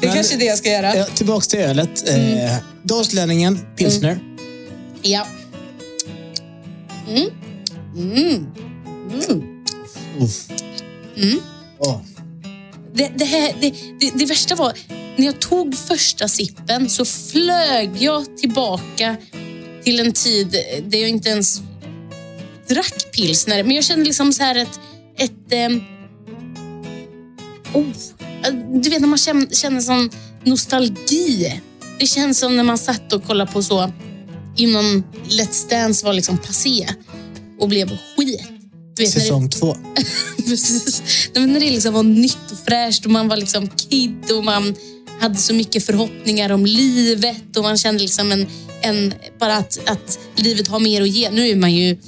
[0.00, 0.96] Det är Men- kanske är det jag ska göra.
[0.96, 2.08] Ja, tillbaks till ölet.
[2.08, 4.18] Eh, Dalslänningen, pilsner.
[5.02, 5.26] Ja.
[10.20, 10.48] Uff.
[11.78, 12.00] Åh.
[12.94, 14.72] Det, det, här, det, det, det värsta var,
[15.16, 19.16] när jag tog första sippen så flög jag tillbaka
[19.84, 20.50] till en tid
[20.86, 21.60] där jag inte ens
[22.68, 23.62] drack pilsner.
[23.62, 24.80] Men jag kände liksom så här ett...
[25.18, 25.80] ett ehm,
[27.72, 27.86] oh,
[28.82, 30.10] du vet när man känner, känner sån
[30.44, 31.60] nostalgi.
[31.98, 33.92] Det känns som när man satt och kollade på så
[34.56, 36.88] innan Let's Dance var liksom passé
[37.62, 37.98] och blev skit.
[38.96, 39.76] Du vet, när det- Säsong två.
[40.46, 41.02] Precis.
[41.34, 44.74] Nej, när det liksom var nytt och fräscht och man var liksom kid och man
[45.20, 48.46] hade så mycket förhoppningar om livet och man kände liksom en,
[48.82, 51.30] än bara att, att livet har mer att ge.
[51.30, 51.98] Nu är man ju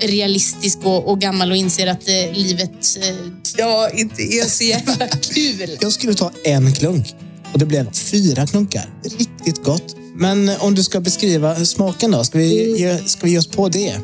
[0.00, 3.16] realistisk och, och gammal och inser att eh, livet eh,
[3.56, 5.76] ja, inte är så jävla kul.
[5.80, 7.14] Jag skulle ta en klunk
[7.52, 8.90] och det blev fyra klunkar.
[9.18, 9.96] Riktigt gott.
[10.16, 13.68] Men om du ska beskriva smaken då, ska vi ge, ska vi ge oss på
[13.68, 13.94] det?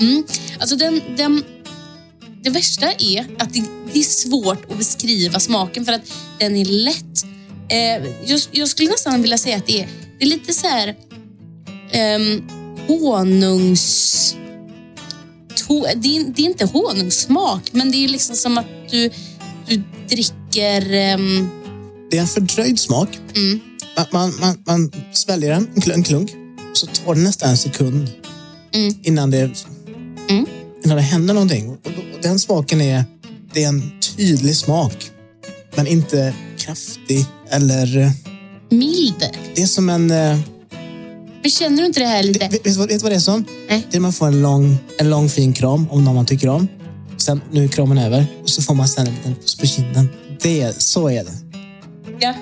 [0.00, 0.24] Mm.
[0.58, 1.44] Alltså den, den,
[2.42, 6.64] det värsta är att det, det är svårt att beskriva smaken för att den är
[6.64, 7.24] lätt.
[7.68, 10.96] Eh, jag, jag skulle nästan vilja säga att det är, det är lite så här
[11.92, 12.42] ehm,
[12.88, 14.36] honungs...
[15.68, 19.10] To, det, är, det är inte honungssmak, men det är liksom som att du,
[19.68, 20.92] du dricker...
[20.92, 21.48] ehm,
[22.10, 23.18] Det är en fördröjd smak.
[23.36, 23.60] mm,
[23.96, 26.30] Man, man, man, man sväljer den, en klunk, en klunk,
[26.72, 28.08] så tar det nästan en sekund
[28.74, 28.94] Mm.
[29.02, 29.50] innan, det,
[30.30, 30.46] Mm.
[30.84, 31.70] innan det händer någonting.
[31.70, 33.04] Och, då- och den smaken är,
[33.52, 35.10] det är en tydlig smak,
[35.76, 38.12] men inte kraftig eller...
[38.70, 39.24] mild.
[39.54, 40.10] Det är som en...
[40.10, 40.38] eh,
[41.42, 42.48] Men känner du inte det här lite...
[42.48, 43.44] Vet, vet, vet du vad det är som?
[43.68, 43.86] Nej.
[43.90, 46.68] Det är man får en lång, en lång fin kram om någon man tycker om.
[47.16, 50.08] Sen, nu är kramen över och så får man sen en liten puss på kinden.
[50.42, 51.32] Det, är- så är det.
[52.20, 52.34] Ja.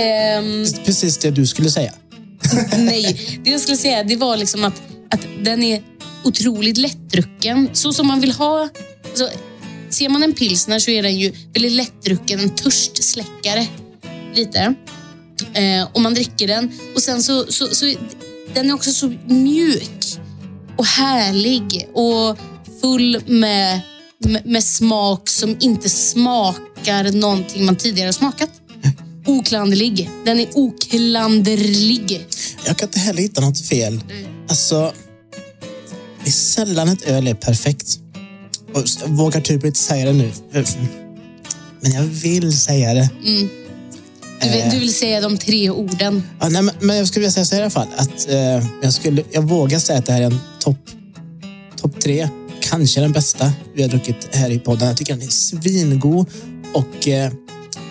[0.00, 1.92] Ehm, Precis det du skulle säga.
[2.78, 5.82] nej, det jag skulle säga det var liksom att, att den är
[6.24, 7.68] otroligt lättdrucken.
[7.72, 8.68] Så som man vill ha...
[9.04, 9.28] Alltså,
[9.90, 13.66] ser man en pilsner så är den ju väldigt lättdrucken, en törstsläckare.
[14.34, 14.74] Lite.
[15.54, 17.94] Eh, och man dricker den och sen så, så, så...
[18.54, 20.18] Den är också så mjuk
[20.76, 22.38] och härlig och
[22.80, 23.80] full med,
[24.18, 28.50] med, med smak som inte smakar någonting man tidigare smakat.
[29.26, 30.10] Oklanderlig.
[30.24, 32.26] Den är oklanderlig.
[32.66, 34.00] Jag kan inte heller hitta något fel.
[34.48, 34.92] Alltså,
[36.24, 37.98] det är sällan ett öl är perfekt.
[38.74, 40.32] Och jag vågar typ inte säga det nu.
[41.80, 43.08] Men jag vill säga det.
[44.42, 46.22] Du vill, du vill säga de tre orden.
[46.40, 47.88] Ja, nej, men, men jag skulle vilja säga så här i alla fall.
[47.96, 50.90] Att, eh, jag, skulle, jag vågar säga att det här är en topp
[51.76, 52.28] top tre.
[52.60, 54.88] Kanske den bästa vi har druckit här i podden.
[54.88, 56.26] Jag tycker den är svingod.
[56.74, 57.32] Och eh,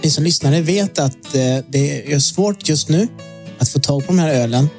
[0.04, 3.08] ni som lyssnare vet att eh, det är svårt just nu
[3.60, 4.70] att få tag på de här ölen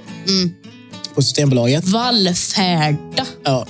[1.14, 1.84] på Systembolaget.
[1.84, 3.26] Vallfärda.
[3.44, 3.66] Ja.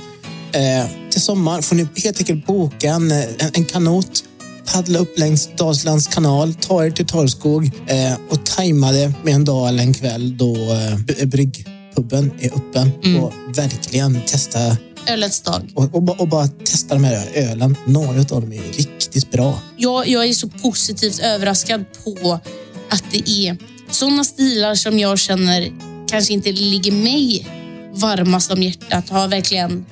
[0.53, 4.25] Eh, till sommar får ni helt enkelt boka en, en, en kanot,
[4.73, 9.45] paddla upp längs Dalslands kanal, ta er till Torrskog eh, och tajma det med en
[9.45, 14.77] dag eller en kväll då eh, bryggpubben är öppen och verkligen testa
[15.07, 15.73] Ölets dag.
[15.75, 17.77] och, och, och bara testa de här ölen.
[17.87, 19.59] Några av dem är riktigt bra.
[19.77, 22.41] Jag, jag är så positivt överraskad på
[22.89, 23.57] att det är
[23.91, 25.73] sådana stilar som jag känner
[26.15, 27.47] kanske inte ligger mig
[27.93, 29.85] varmast om hjärtat har verkligen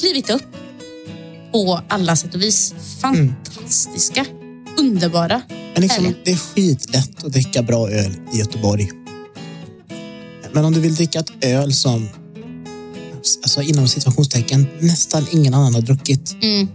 [0.00, 0.42] klivit upp
[1.52, 2.74] på alla sätt och vis.
[3.00, 4.26] Fantastiska,
[4.78, 5.42] underbara.
[5.74, 8.90] Men liksom, det är skitlätt att dricka bra öl i Göteborg.
[10.52, 12.08] Men om du vill dricka ett öl som,
[13.42, 16.68] alltså inom situationstecken, nästan ingen annan har druckit Mm.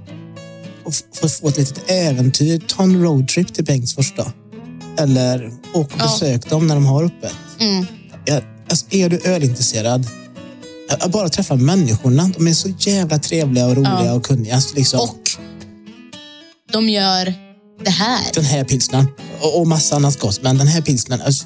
[0.84, 4.32] och f- få få ett litet äventyr, ta en roadtrip till Bengtsfors då.
[5.04, 6.04] Eller åk och Ja.
[6.04, 7.34] besök dem när de har öppet.
[7.60, 7.86] Mm.
[8.70, 10.08] Alltså, är du ölintresserad,
[11.00, 12.32] ja, bara träffa människorna.
[12.38, 14.14] De är så jävla trevliga och roliga Ja.
[14.14, 14.56] och kunniga.
[14.56, 15.00] Alltså, liksom.
[15.00, 15.30] Och
[16.72, 17.34] de gör
[17.84, 18.22] det här.
[18.34, 19.08] den här pilsnern
[19.42, 20.42] och, och massa annat gott.
[20.44, 21.46] Men den här pilsnern, alltså,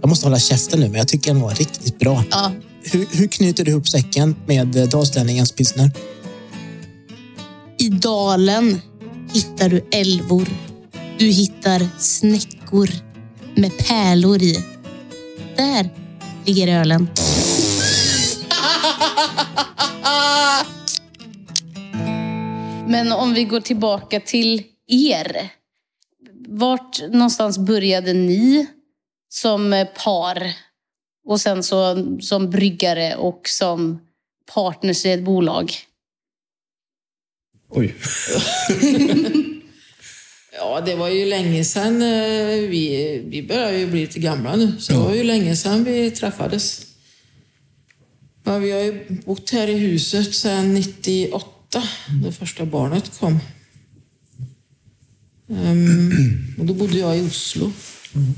[0.00, 2.24] jag måste hålla käften nu, men jag tycker den var riktigt bra.
[2.30, 2.52] Ja,
[2.82, 5.90] Hur, hur knyter du ihop säcken med eh, dalslänningens pilsner?
[7.78, 8.80] I dalen
[9.32, 10.48] hittar du älvor.
[11.18, 12.90] Du hittar snäckor
[13.56, 14.64] med pärlor i.
[15.56, 15.90] Där
[16.48, 17.08] ligger ölen.
[22.86, 25.50] Men om vi går tillbaka till er.
[26.48, 28.66] Vart någonstans började ni
[29.28, 30.52] som par?
[31.26, 34.00] Och sen så som bryggare och som
[34.54, 35.72] partners i ett bolag?
[37.70, 37.94] Oj.
[40.60, 42.02] Ja, det var ju länge sedan.
[42.02, 45.84] eh, Vi, vi börjar ju bli lite gamla nu, så det var ju länge sedan
[45.84, 46.86] vi träffades.
[48.44, 51.82] Ja, vi har ju bott här i huset sedan 98,
[52.24, 53.38] då första barnet kom.
[55.50, 56.10] Ehm,
[56.58, 57.72] och då bodde jag i Oslo.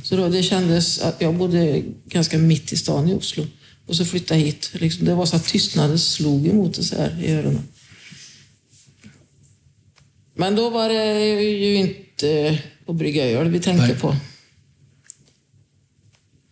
[0.04, 3.46] Så då, det kändes att jag bodde ganska mitt i stan i Oslo.
[3.86, 4.70] Och så flyttade jag hit.
[4.72, 7.62] Liksom, det var så att tystnaden slog emot oss här i öronen.
[10.40, 13.96] Men då var det ju inte att brygga öl vi tänkte Nej.
[13.96, 14.16] på.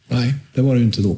[0.08, 1.16] Nej, det var det ju inte då.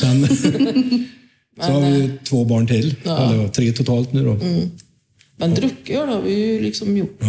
[0.00, 0.26] Sen
[1.60, 2.94] så har vi ju två barn till.
[3.02, 3.32] Ja.
[3.32, 4.38] Eller tre totalt nu då.
[5.36, 7.20] Men drucköl har vi ju liksom gjort.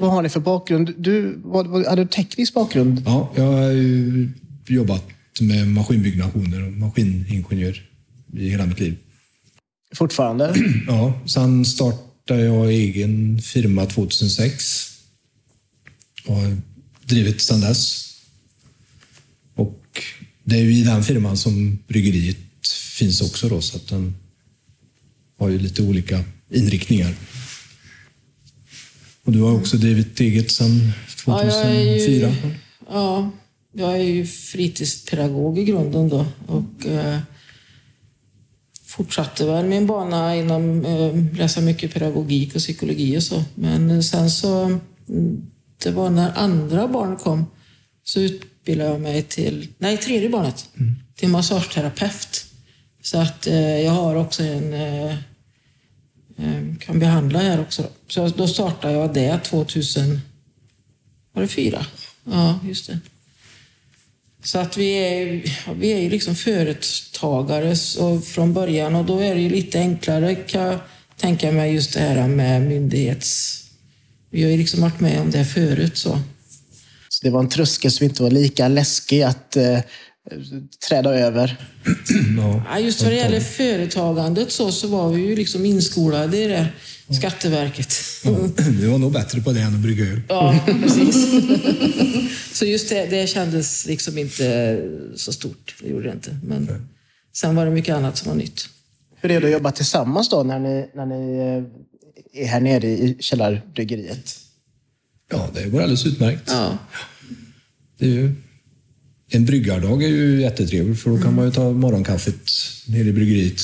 [0.00, 0.94] Vad har ni för bakgrund?
[0.98, 3.02] Du, vad, vad, hade du teknisk bakgrund?
[3.06, 4.28] Ja, jag har ju
[4.66, 5.04] jobbat
[5.40, 7.82] med maskinbyggnationer och maskiningenjör
[8.32, 8.96] i hela mitt liv.
[9.94, 10.54] Fortfarande?
[10.86, 11.64] Ja, sen
[12.24, 14.90] startade jag egen firma 2006
[16.26, 16.56] och har
[17.04, 18.10] drivit sedan dess.
[19.54, 20.02] Och
[20.44, 22.36] det är ju i den firman som bryggeriet
[22.98, 24.14] finns också då, så att den
[25.38, 27.14] har ju lite olika inriktningar.
[29.24, 30.92] Och du har också drivit eget sedan
[31.26, 32.28] Ja, jag 2004?
[32.28, 32.34] ju,
[32.88, 33.30] ja,
[33.72, 37.18] jag är ju fritidspedagog i grunden då och eh,
[38.96, 43.44] fortsatte väl min bana inom eh, läsa mycket pedagogik och psykologi och så.
[43.54, 44.64] Men sen så,
[45.08, 45.46] mm,
[45.82, 47.46] det var när andra barnet kom,
[48.04, 50.68] så utbildade jag mig till, nej tredje barnet,
[51.16, 52.46] till massageterapeut.
[53.02, 55.12] Så att eh, jag har också en, eh,
[56.36, 57.82] eh, kan behandla här också.
[57.82, 57.88] Då.
[58.08, 60.20] Så då startade jag det 2000,
[61.32, 61.86] var det fyra?
[62.24, 62.98] Ja, just det.
[64.44, 65.42] Så att vi är,
[65.74, 70.34] vi är ju liksom företagare så från början och då är det ju lite enklare
[70.34, 70.78] kan jag
[71.16, 73.60] tänka mig just det här med myndighets...
[74.30, 76.20] Vi har ju liksom varit med om det förut så.
[77.08, 79.78] Så det var en tröskel som inte var lika läskig att eh,
[80.88, 81.56] träda över.
[82.66, 86.66] Ja, just vad det gäller företagandet så, så var vi ju liksom inskolade i det,
[87.10, 87.94] Skatteverket.
[88.80, 90.20] Du var nog bättre på det än att brygga öl.
[90.28, 91.30] Ja, precis.
[92.52, 94.80] Så just det, det kändes liksom inte
[95.16, 95.74] så stort.
[95.82, 96.38] Det gjorde det inte.
[96.44, 96.86] Men
[97.34, 98.68] sen var det mycket annat som var nytt.
[99.20, 101.38] Hur är det att jobba tillsammans då när ni, när ni
[102.34, 104.36] eh, är här nere i källarbryggeriet?
[105.30, 106.42] Ja, det går alldeles utmärkt.
[106.46, 106.78] Ja,
[107.98, 108.32] Det är ju,
[109.28, 112.50] en bryggardag är ju jättetrevligt för då kan man ju ta morgonkaffet
[112.86, 113.60] nere i bryggeriet.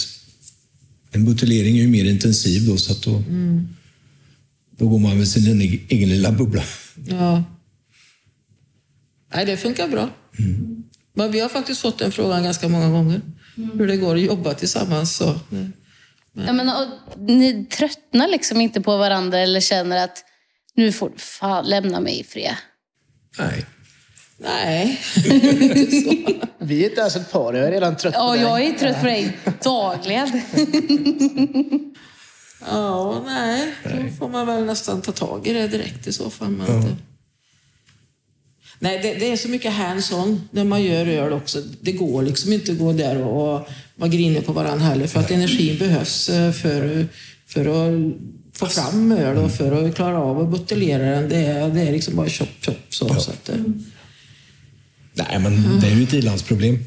[1.13, 3.23] En buteljering är ju mer intensiv då så att då,
[4.77, 6.63] då går man med sin egen- lilla bubbla.
[7.09, 7.45] ja.
[9.35, 10.11] Nej, det funkar bra.
[11.15, 13.21] Men vi har faktiskt fått den frågan ganska många gånger.
[13.75, 15.17] Hur det går att jobba tillsammans.
[15.17, 15.41] Så.
[16.33, 16.87] Ja, men, och,
[17.21, 20.25] ni tröttnar liksom inte på varandra eller känner att
[20.75, 22.55] nu får du fan lämna mig i fred.
[23.39, 23.67] Nej.
[24.43, 25.01] Nej.
[26.59, 28.41] Vi är inte ens ett par, jag är redan trött på Ja, dig.
[28.43, 30.41] jag är trött på dig dagligen.
[32.71, 33.75] Ja, nej.
[33.85, 36.49] Då får man väl nästan ta tag i det direkt i så fall.
[36.51, 36.97] Men inte.
[38.79, 41.63] Nej, det, det är så mycket hands-on när man gör öl också.
[41.81, 45.07] Det går liksom inte att gå där och, och vara grinig på varandra heller.
[45.07, 47.07] För att energin behövs eh, för,
[47.47, 48.13] för att
[48.55, 51.29] få fram öl och för att klara av att buteljera den.
[51.29, 52.77] Det är, det är liksom bara chop, chop.
[52.89, 53.57] Så, så att, eh,
[55.13, 56.79] Nej, men det är ju ett ilandsproblem.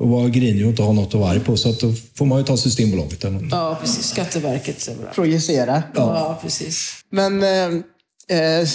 [0.00, 1.56] Att vara grinig och inte ha något att vara arg på.
[1.56, 3.48] Så att då får man ju ta Systembolaget eller något.
[3.50, 4.06] ja, precis.
[4.06, 4.88] Skatteverket.
[5.14, 5.82] Projicera.
[5.94, 7.04] Ja, precis.
[7.10, 7.64] Men eh,
[8.38, 8.68] eh,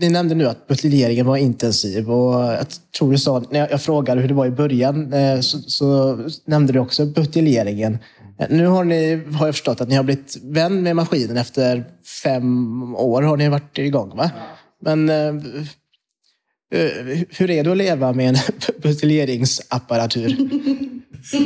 [0.00, 2.66] ni nämnde nu att buteljeringen var intensiv och jag
[2.98, 6.72] tror du sa, när jag, frågade hur det var i början, eh, så, så nämnde
[6.72, 7.98] du också buteljeringen.
[8.40, 11.84] Eh, Nu har, ni, har jag förstått att ni har blivit vän med maskinen efter
[12.22, 14.30] fem år har ni varit igång va?
[14.84, 15.10] Men
[16.70, 18.36] hur är det att leva med en
[18.82, 20.36] buteljeringsapparatur?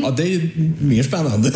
[0.03, 1.53] Ja, det är ju mer spännande.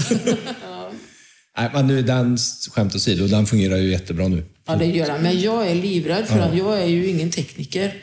[1.59, 2.39] Nej, men nu, den
[2.71, 4.45] skämt åsido, den fungerar ju jättebra nu.
[4.67, 5.23] Ja, det gör den.
[5.23, 7.95] Men jag är livrädd för att jag är ju ingen tekniker.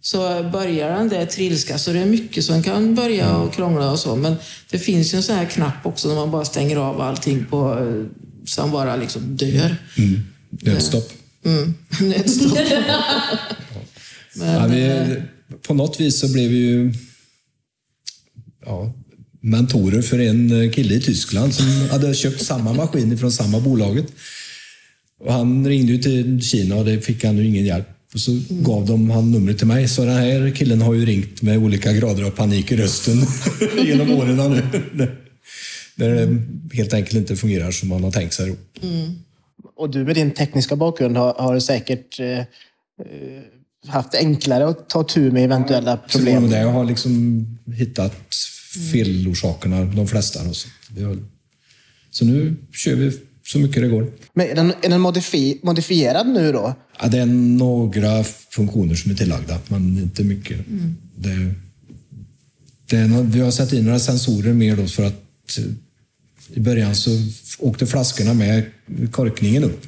[0.00, 3.98] Så börjar den där trilska så det är mycket som kan börja och krångla och
[3.98, 4.16] så.
[4.16, 4.36] Men
[4.70, 7.78] det finns ju en sån här knapp också när man bara stänger av allting på,
[7.78, 8.06] eh,
[8.46, 9.76] som bara liksom dör.
[10.50, 11.12] Nödstopp.
[11.44, 11.74] Mm.
[12.00, 12.58] Nödstopp.
[14.40, 15.16] Ja, vi,
[15.66, 16.92] på något vis så blev vi ju
[18.66, 18.92] ja,
[19.40, 24.06] mentorer för en kille i Tyskland som hade köpt samma maskin från samma bolaget.
[25.20, 27.88] Och han ringde ju till Kina och det fick han ju ingen hjälp.
[28.14, 29.88] Och så gav de han numret till mig.
[29.88, 33.16] Så den här killen har ju ringt med olika grader av panik i rösten
[33.86, 35.08] genom åren nu.
[35.94, 36.42] När det
[36.76, 38.56] helt enkelt inte fungerar som man har tänkt sig.
[39.76, 42.44] Och du med din tekniska bakgrund har, har säkert eh, eh,
[43.88, 46.42] haft enklare att ta tur med eventuella det problem.
[46.42, 48.14] var det jag har liksom hittat
[48.92, 50.52] felorsakerna, de flesta.
[50.54, 50.68] Så,
[52.10, 53.12] så nu kör vi
[53.46, 54.10] så mycket det går.
[54.34, 56.74] Men är den, är den modifi, modifierad nu då?
[57.00, 60.58] Ja, det är några funktioner som är tillagda, men inte mycket.
[61.16, 61.54] Det,
[62.86, 65.64] det nå- vi har satt in några sensorer mer då för att eh,
[66.54, 67.10] i början så
[67.58, 68.64] åkte flaskorna med
[69.12, 69.86] korkningen upp.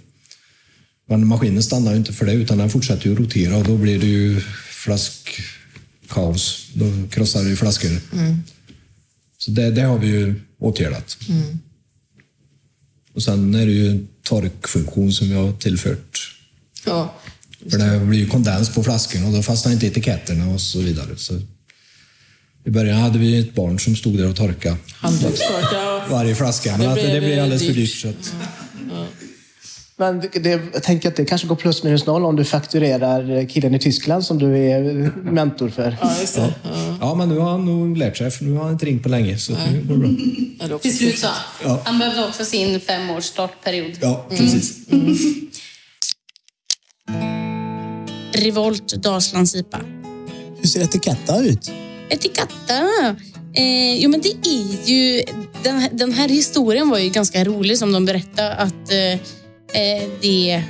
[1.11, 3.77] Men maskinen stannar ju inte för det utan den fortsätter ju att rotera och då
[3.77, 4.41] blir det ju
[4.71, 6.69] flaskkaos.
[6.75, 7.91] Då krossar det ju flaskor.
[9.39, 11.17] Så det, det har vi ju åtgärdat.
[13.15, 16.37] Och sen är det ju en torkfunktion som vi har tillfört
[16.87, 17.15] Ja.
[17.71, 21.17] för det blir ju kondens på flaskorna och då fastnar inte etiketterna och så vidare.
[21.17, 21.35] Så
[22.65, 26.07] I början hade vi ett barn som stod där och torkade Handdukstorka.
[26.11, 27.91] varje flaska, men Det att det, blev, blev eh, alldeles för dyrt.
[27.91, 28.35] Så att,
[30.01, 33.75] Men det, jag tänker att det kanske går plus minus noll om du fakturerar killen
[33.75, 34.83] i Tyskland som du är
[35.23, 35.97] mentor för.
[36.01, 36.55] Ja, just det.
[36.63, 36.97] Ja.
[37.01, 39.09] ja, men nu har han nog lärt sig, för nu har han inte ringt på
[39.09, 39.39] länge.
[39.39, 40.79] Så nu går det bra.
[40.79, 41.27] Till slut så.
[41.65, 41.83] Ja.
[41.85, 43.99] Han behövde också sin femårs startperiod.
[44.01, 44.79] Ja, precis.
[48.33, 49.81] Revolt Dalslands IPA.
[50.61, 51.71] Hur ser etiketten ut?
[52.09, 52.79] Etiketta.
[53.55, 55.23] Eh, jo, men det är ju...
[55.63, 59.21] Den här, den här historien var ju ganska rolig som de berättade att eh,
[59.75, 60.65] eh, det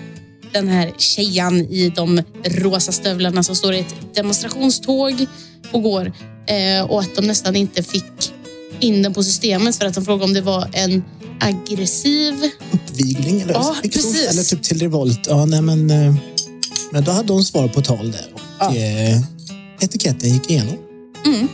[0.52, 5.26] den här tjejan i de rosa stövlarna som står i ett demonstrationståg
[5.72, 6.12] och går
[6.46, 8.32] eh, och att de nästan inte fick
[8.80, 11.04] in den på systemet för att de frågade om det var en
[11.40, 12.34] aggressiv...
[12.72, 13.40] Uppvigling?
[13.40, 14.30] Eller, Ja, precis.
[14.30, 15.26] eller typ till revolt?
[15.28, 16.14] Ja, nej, men, eh,
[16.92, 18.74] men då hade hon svar på tal där och Ja.
[19.80, 20.76] etiketten gick igenom.
[21.26, 21.48] Mm.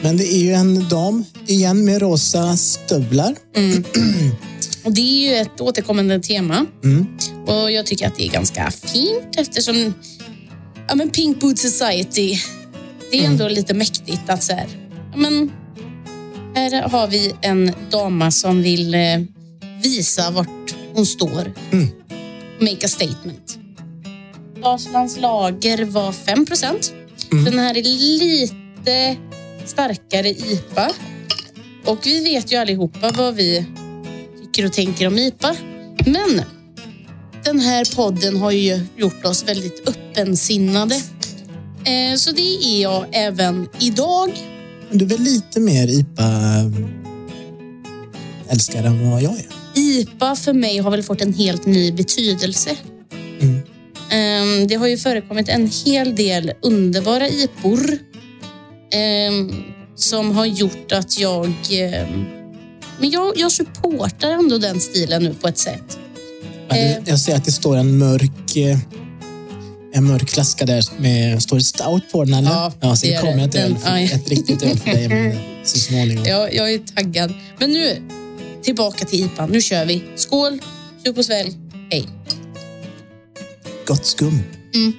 [0.00, 3.36] Men det är ju en dam igen med rosa stövlar.
[4.84, 6.66] Och det är ju ett återkommande tema.
[6.84, 7.06] Mm.
[7.46, 9.94] Och jag tycker att det är ganska fint eftersom
[10.88, 12.38] ja, men Pink Boot Society,
[13.10, 14.66] det är ändå lite mäktigt att så här,
[15.12, 15.52] ja, men
[16.54, 19.00] här har vi en dama som vill eh,
[19.82, 21.52] visa vart hon står.
[21.72, 21.88] Mm.
[22.60, 23.58] Make a statement.
[24.62, 26.92] Dalslands lager var 5 procent.
[27.30, 29.16] Den här är lite
[29.64, 30.90] starkare IPA.
[31.84, 33.66] Och vi vet ju allihopa vad vi
[34.52, 35.56] tycker och tänker om IPA.
[36.06, 36.42] Men
[37.44, 40.94] den här podden har ju gjort oss väldigt öppensinnade.
[41.84, 44.30] Eh, Så det är jag även idag.
[44.88, 46.36] Men du är väl lite mer IPA-älskare
[48.86, 49.46] än vad jag är?
[49.74, 52.70] IPA för mig har väl fått en helt ny betydelse.
[53.40, 53.58] Mm.
[54.10, 57.98] Ehm, Det har ju förekommit en hel del underbara IPor
[58.92, 59.52] ehm,
[59.96, 61.52] som har gjort att jag...
[63.00, 65.98] Men jag, jag supportar ändå den stilen nu på ett sätt.
[66.68, 67.02] Ja, det, Eh.
[67.04, 68.78] jag ser att det står en mörk eh,
[69.92, 72.50] en mörk flaska där med står det stout på den eller?
[72.50, 74.06] Ja, ja så det det kommer ett, öl, ja, ja.
[74.06, 76.24] ett riktigt öl för dig men, så småningom.
[76.24, 77.34] Jag, jag är taggad.
[77.58, 78.02] Men nu,
[78.62, 79.46] tillbaka till IPA.
[79.46, 80.02] Nu kör vi.
[80.16, 80.60] Skål,
[81.04, 81.52] tjup och svälj.
[81.90, 82.08] Hej.
[83.86, 84.42] Gott skum.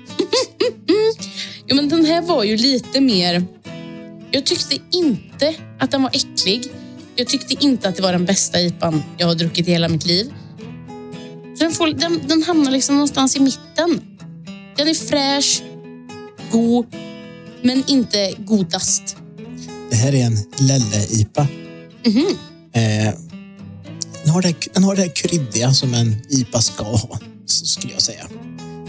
[1.71, 3.45] Jo, men den här var ju lite mer...
[4.31, 6.67] Jag tyckte inte att den var äcklig.
[7.19, 10.05] Jag tyckte inte att det var den bästa IPAn jag har druckit i hela mitt
[10.05, 10.33] liv.
[11.57, 14.01] Så den, får, den, den hamnar liksom någonstans i mitten.
[14.77, 15.63] Den är fräsch,
[16.51, 16.85] god,
[17.61, 19.15] men inte godast.
[19.89, 21.47] Det här är en Lelle-IPA.
[22.05, 22.25] Mhm.
[22.73, 23.13] Eh,
[24.23, 28.01] den, har det, den har det här kryddiga som en IPA ska ha, skulle jag
[28.01, 28.27] säga.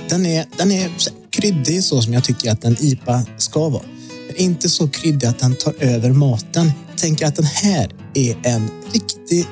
[0.08, 0.90] Den är, den är
[1.30, 3.84] kryddig så som jag tycker att en IPA ska vara.
[4.26, 6.72] Men inte så kryddig att den tar över maten.
[6.96, 9.48] Tänker att den här är en riktigt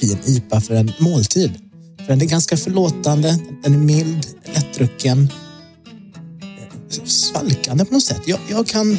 [0.00, 1.50] fin IPA för en måltid.
[1.98, 5.32] För den är ganska förlåtande, den är mild, lättdrucken.
[7.04, 8.22] Svalkande på något sätt.
[8.26, 8.98] Jag, jag, kan,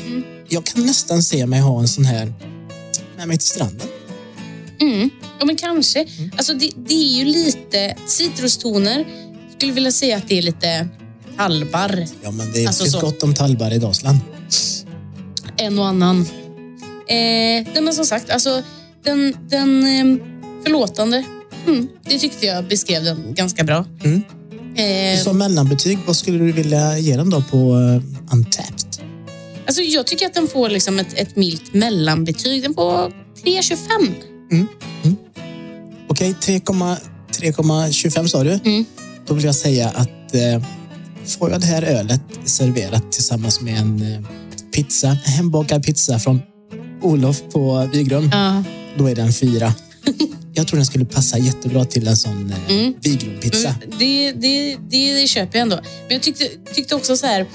[0.49, 2.33] jag kan nästan se mig ha en sån här
[3.17, 3.87] med mig till stranden.
[4.81, 5.09] Mm.
[5.39, 6.07] Ja, men kanske.
[6.37, 9.05] Alltså, det, det är ju lite citrustoner.
[9.57, 10.87] Skulle vilja säga att det är lite
[11.37, 12.07] tallbarr.
[12.23, 12.99] Ja, men det Alltså finns så.
[13.01, 14.17] gott om tallbarr i Dalsland.
[15.57, 16.21] en och annan.
[17.09, 17.15] Eh,
[17.73, 18.63] nej, men som sagt, alltså,
[19.03, 20.23] den, den eh,
[20.63, 21.23] förlåtande,
[21.67, 23.85] mm, det tyckte jag beskrev den ganska bra.
[24.03, 24.21] Mm.
[24.75, 28.01] Eh, Som mellanbetyg, vad skulle du vilja ge den då på uh,
[28.33, 28.87] Untapped?
[29.65, 32.63] alltså, jag tycker att den får liksom ett, ett milt mellanbetyg.
[32.63, 33.11] Den får
[33.45, 34.67] 3,25.
[36.09, 36.97] Okej, 3,-
[37.31, 38.51] 3,25 sa du.
[38.65, 38.85] Mm.
[39.27, 40.63] Då vill jag säga att eh,
[41.39, 44.21] får jag det här ölet serverat tillsammans med en eh,
[44.71, 46.41] pizza, en hembakad pizza från
[47.01, 48.63] Olof på Vigrum, Ja.
[48.97, 49.73] Då är den fyra.
[50.53, 52.93] jag tror den skulle passa jättebra till en sån eh, Mm.
[53.01, 53.75] Vigrum-pizza.
[53.89, 55.75] Men Det, det, det, det köper jag ändå.
[55.75, 57.45] Men jag tyckte, tyckte också så här...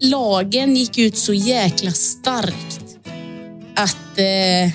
[0.00, 2.80] Lagen gick ut så jäkla starkt
[3.74, 4.18] att...
[4.18, 4.72] Eh,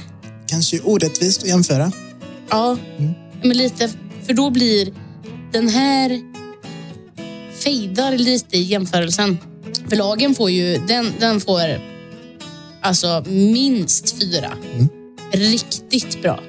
[0.48, 1.92] Kanske orättvist att jämföra.
[2.50, 3.14] Ja, Mm.
[3.44, 3.90] men lite.
[4.26, 4.94] För då blir
[5.52, 6.22] den här
[7.64, 9.38] fejdar lite i jämförelsen.
[9.90, 11.82] För lagen får ju, den, den får
[12.82, 14.54] alltså minst fyra.
[14.76, 14.88] Mm.
[15.34, 16.40] Riktigt bra.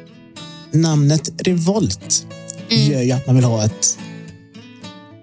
[0.73, 2.27] Namnet Revolt
[2.71, 2.93] Mm.
[2.93, 3.99] gör ju att man vill ha ett...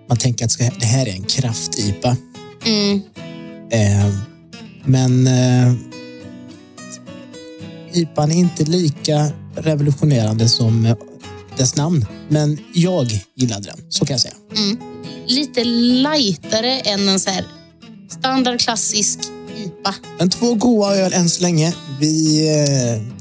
[0.10, 2.18] Man tänker att det här är en kraft-IPA.
[2.66, 3.02] Mm.
[3.72, 4.14] Eh,
[4.86, 5.74] men eh,
[7.94, 10.96] IPAn är inte lika revolutionerande som eh,
[11.58, 12.06] dess namn.
[12.30, 14.34] Men jag gillade den, så kan jag säga.
[15.28, 17.46] Lite lightare än en så här
[18.10, 19.20] standard klassisk
[19.66, 19.96] IPA.
[20.20, 21.74] Men två goa öl än så länge.
[22.00, 23.21] Vi eh,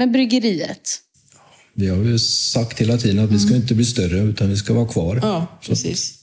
[0.00, 0.98] med bryggeriet?
[1.74, 4.74] Vi har ju sagt hela tiden att vi ska inte bli större, utan vi ska
[4.74, 5.18] vara kvar.
[5.22, 6.14] Ja, precis.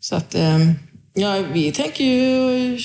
[0.00, 0.72] Så att, ehm,
[1.14, 2.78] ja, vi tänker ju...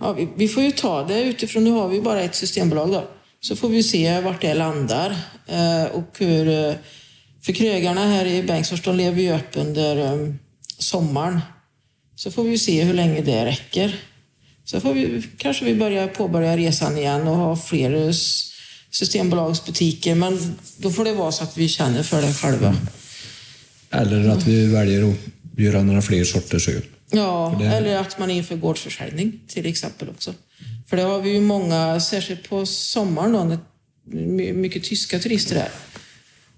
[0.00, 3.10] Ja, vi, vi får ju ta det utifrån, nu har vi bara ett systembolag då.
[3.40, 5.10] Så får vi se vart det landar
[5.46, 6.48] eh, och hur...
[6.48, 6.74] eh,
[7.42, 10.34] För krögarna här i Bengtsfors, de lever ju upp under eh,
[10.78, 11.40] sommaren.
[12.16, 13.96] Så får vi se hur länge det räcker.
[14.64, 17.94] Så får vi, kanske vi börjar påbörja resan igen och ha fler
[18.90, 20.14] systembolagsbutiker.
[20.14, 22.76] Men då får det vara så att vi känner för det själva.
[23.90, 25.16] Eller att vi väljer att
[25.56, 26.82] göra några fler sorters öl.
[27.10, 30.34] Ja, det- eller att man inför gårdsförsäljning till exempel också.
[30.86, 33.58] För det har vi ju många, särskilt på sommaren då, när
[34.52, 35.68] mycket tyska turister där.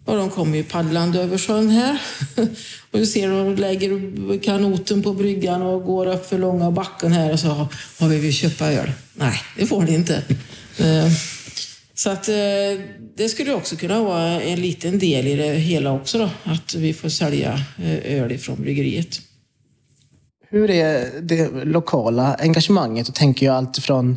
[0.04, 2.02] Och de kommer ju paddlande över sjön här.
[2.90, 7.32] och du ser de lägger kanoten på bryggan och går upp för långa backen här
[7.32, 7.66] och så har
[7.98, 8.92] har vi vill köpa öl.
[9.14, 10.22] Nej, det får ni inte.
[12.02, 12.34] Så att eh,
[13.16, 16.30] det skulle också kunna vara en liten del i det hela också då.
[16.44, 19.20] Att vi får sälja eh, öl ifrån bryggeriet.
[20.50, 23.06] Hur är det lokala engagemanget?
[23.06, 24.16] Då tänker jag allt från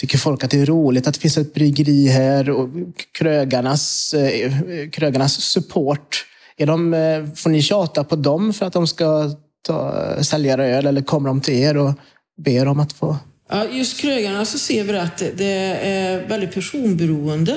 [0.00, 2.68] Tycker folk att det är roligt att det finns ett bryggeri här och
[3.18, 4.52] krögarnas, eh,
[4.90, 6.26] krögarnas support?
[6.56, 9.30] Är de, får ni tjata på dem för att de ska
[9.62, 11.92] ta, sälja öl eller kommer de till er och
[12.44, 13.16] ber om att få?
[13.50, 17.52] Ja, just krögarna så ser vi att det- är väldigt personberoende.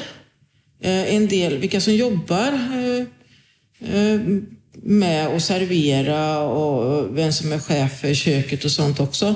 [0.82, 3.06] Eh, en del, vilka som jobbar eh,
[3.96, 4.20] eh,
[4.84, 9.36] med att servera och vem som är chef för köket och sånt också.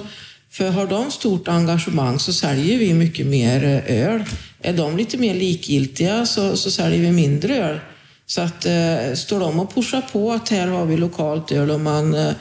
[0.51, 4.23] För har de stort engagemang så säljer vi mycket mer öl.
[4.61, 7.79] Är de lite mer likgiltiga så, så säljer vi mindre öl.
[8.25, 11.79] Så att eh, står de och pushar på att här har vi lokalt öl och
[11.79, 12.31] man eh,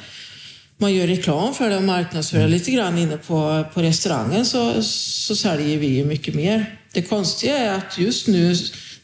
[0.79, 4.83] man gör reklam för det och marknadsför det lite grann inne på, på restaurangen så,
[4.83, 6.79] så säljer vi ju mycket mer.
[6.93, 8.55] Det konstiga är att just nu,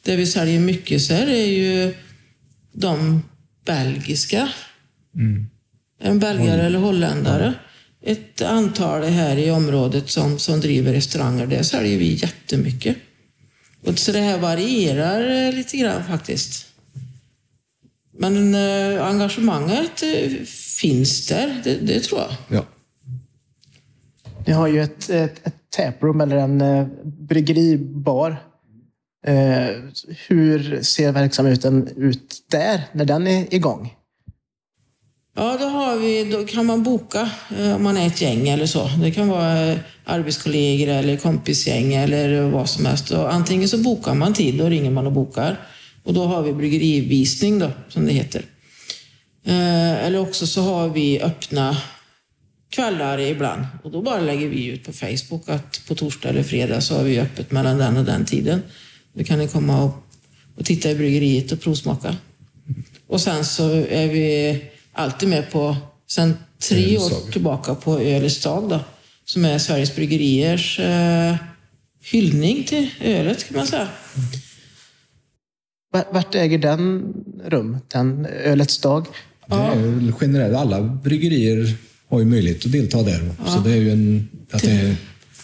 [0.02, 1.94] det vi säljer mycket så är det ju
[2.72, 3.22] de
[3.64, 4.48] belgiska.
[6.00, 7.54] En belgare eller holländare.
[8.02, 12.96] Ett antal här i området som, som driver restauranger, det säljer vi jättemycket.
[13.86, 16.66] Och så det här varierar eh, lite grann faktiskt.
[18.18, 20.32] Men eh, engagemanget eh,
[20.80, 22.58] finns där, det, det tror jag.
[22.58, 22.64] Ja.
[24.46, 28.42] Ni har ju ett, ett, ett taproom eller en eh, bryggeribar.
[29.26, 29.66] Eh,
[30.28, 33.94] hur ser verksamheten ut där när den är igång?
[35.36, 38.66] Ja, då, har vi, då kan man boka eh, om man är ett gäng eller
[38.66, 38.90] så.
[39.02, 43.10] Det kan vara eh, arbetskollegor eller kompisgäng eller vad som helst.
[43.10, 45.60] Och antingen så bokar man tid, då ringer man och bokar.
[46.04, 48.44] Och då har vi bryggerivisning då, som det heter.
[49.44, 51.76] Eh, Eller också så har vi öppna
[52.70, 53.66] kvällar ibland.
[53.82, 57.04] Och då bara lägger vi ut på Facebook att på torsdag eller fredag så har
[57.04, 58.62] vi öppet mellan den och den tiden.
[59.12, 59.94] Då kan ni komma och,
[60.56, 62.16] och titta i bryggeriet och provsmaka.
[63.06, 64.60] Och sen så är vi
[64.92, 65.76] alltid med på,
[66.10, 66.36] sen
[66.68, 68.80] tre år tillbaka på Ölets dag då.
[69.24, 71.34] Som är Sveriges Bryggeriers eh,
[72.02, 73.88] hyllning till ölet kan man säga.
[75.92, 77.14] Var- Vart äger den
[77.44, 77.78] rum?
[77.88, 79.06] Den ölets dag?
[79.50, 81.74] Det är ju generellt, alla bryggerier
[82.08, 83.30] har ju möjlighet att delta där.
[83.46, 84.96] Så det är ju en, att det är,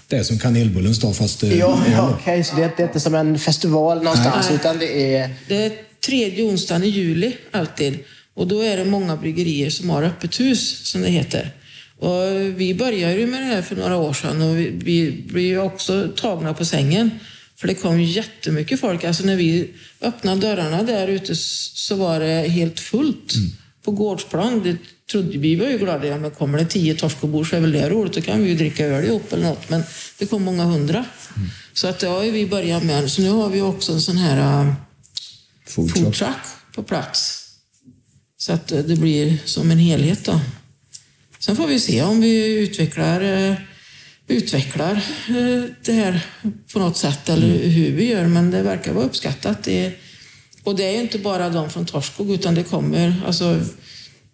[0.09, 2.45] det är som kanelbullens dag fast det Ja, ja okej.
[2.45, 4.57] Så det är, det är inte som en festival någonstans, Nej.
[4.57, 5.31] utan det är...
[5.49, 5.73] Det är
[6.07, 7.99] tredje onsdagen i juli alltid.
[8.35, 11.51] Och då är det många bryggerier som har öppet hus, som det heter.
[11.99, 15.45] Och vi började ju med det här för några år sedan och vi, vi blev
[15.45, 17.11] ju också tagna på sängen.
[17.57, 19.05] För det kom jättemycket folk.
[19.05, 23.35] Alltså när vi öppnade dörrarna där ute så var det helt fullt
[23.87, 24.63] på gårdsplan.
[24.63, 24.77] Det
[25.11, 26.07] trodde vi var ju glada.
[26.07, 28.13] Ja, men kommer det tio torskobor så är väl det roligt.
[28.15, 29.71] Då kan vi ju dricka öl ihop eller något.
[29.71, 29.83] Men
[30.19, 31.05] det kom många hundra.
[31.73, 33.11] Så att det har ju vi börjat med.
[33.11, 34.73] Så nu har vi också en sån här uh,
[35.67, 36.15] Food food truck.
[36.15, 37.43] truck på plats.
[38.39, 40.41] Så att eh, det blir som en helhet då.
[41.39, 43.55] Sen får vi se om vi utvecklar, eh,
[44.29, 45.05] utvecklar
[45.85, 46.27] det här
[46.73, 48.27] på något sätt eller hur vi gör.
[48.27, 49.65] Men det verkar vara uppskattat.
[49.65, 49.93] Det,
[50.67, 53.61] och det är ju inte bara de från Torskog utan det kommer, alltså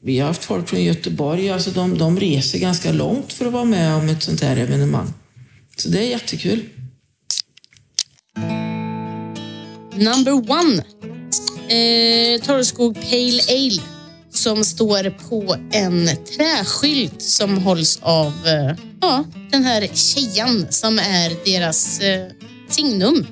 [0.04, 3.64] vi har haft folk från Göteborg, alltså de, de reser ganska långt för att vara
[3.64, 5.12] med om ett sånt här evenemang.
[5.76, 6.64] Så det är jättekul.
[9.94, 10.84] Number one.
[11.68, 13.82] Eh, Torrskog Pale Ale
[14.30, 21.44] som står på en träskylt som hålls av eh, ja, den här tjejan som är
[21.44, 22.26] deras eh,
[22.68, 23.26] signum.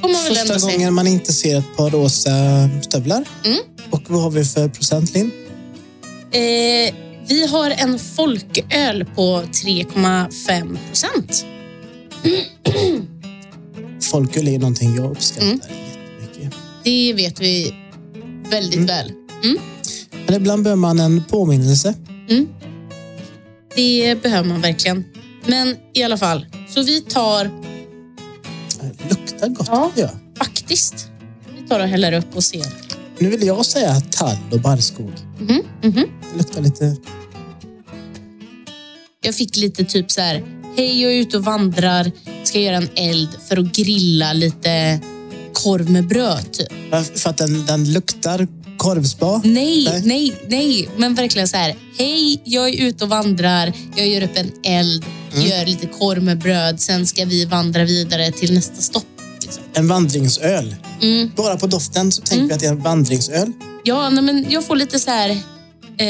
[0.00, 0.72] Får man väl ändå Första säga.
[0.76, 2.30] gången man inte ser ett par rosa
[2.82, 3.24] stövlar.
[3.44, 3.58] Mm.
[3.90, 5.30] Och vad har vi för procent, Linn?
[6.32, 6.94] Eh,
[7.28, 11.44] vi har en folköl på 3,5 procent.
[14.02, 15.60] Folköl är någonting jag uppskattar Mm.
[15.60, 16.58] jättemycket.
[16.84, 17.74] Det vet vi
[18.50, 19.12] väldigt väl.
[19.44, 19.58] Mm.
[20.26, 21.94] Men ibland behöver man en påminnelse.
[23.76, 25.04] Det behöver man verkligen.
[25.46, 27.50] Men i alla fall, så vi tar
[29.46, 30.10] luktar gott, Ja.
[30.38, 31.08] faktiskt,
[31.62, 32.66] vi tar och häller upp och ser.
[33.18, 35.12] Nu vill jag säga tall och barrskog.
[35.38, 35.92] Mhm, mhm.
[36.32, 36.96] Det luktar lite...
[39.20, 40.44] Jag fick lite typ så här,
[40.76, 42.12] hej jag är ute och vandrar,
[42.44, 45.00] ska göra en eld för att grilla lite
[45.52, 46.52] korv med bröd.
[46.52, 46.68] Typ.
[47.18, 49.40] För att den, den luktar korvspa.
[49.44, 50.02] Nej, Nej.
[50.04, 54.36] nej, nej, men verkligen så här, hej jag är ute och vandrar, jag gör upp
[54.36, 59.04] en eld, gör lite korv med bröd, sen ska vi vandra vidare till nästa stopp.
[59.74, 60.76] En vandringsöl.
[61.02, 61.30] Mm.
[61.36, 63.52] Bara på doften så tänker vi att det är en vandringsöl.
[63.84, 65.30] Ja, nej, men jag får lite så här,
[65.98, 66.06] eh,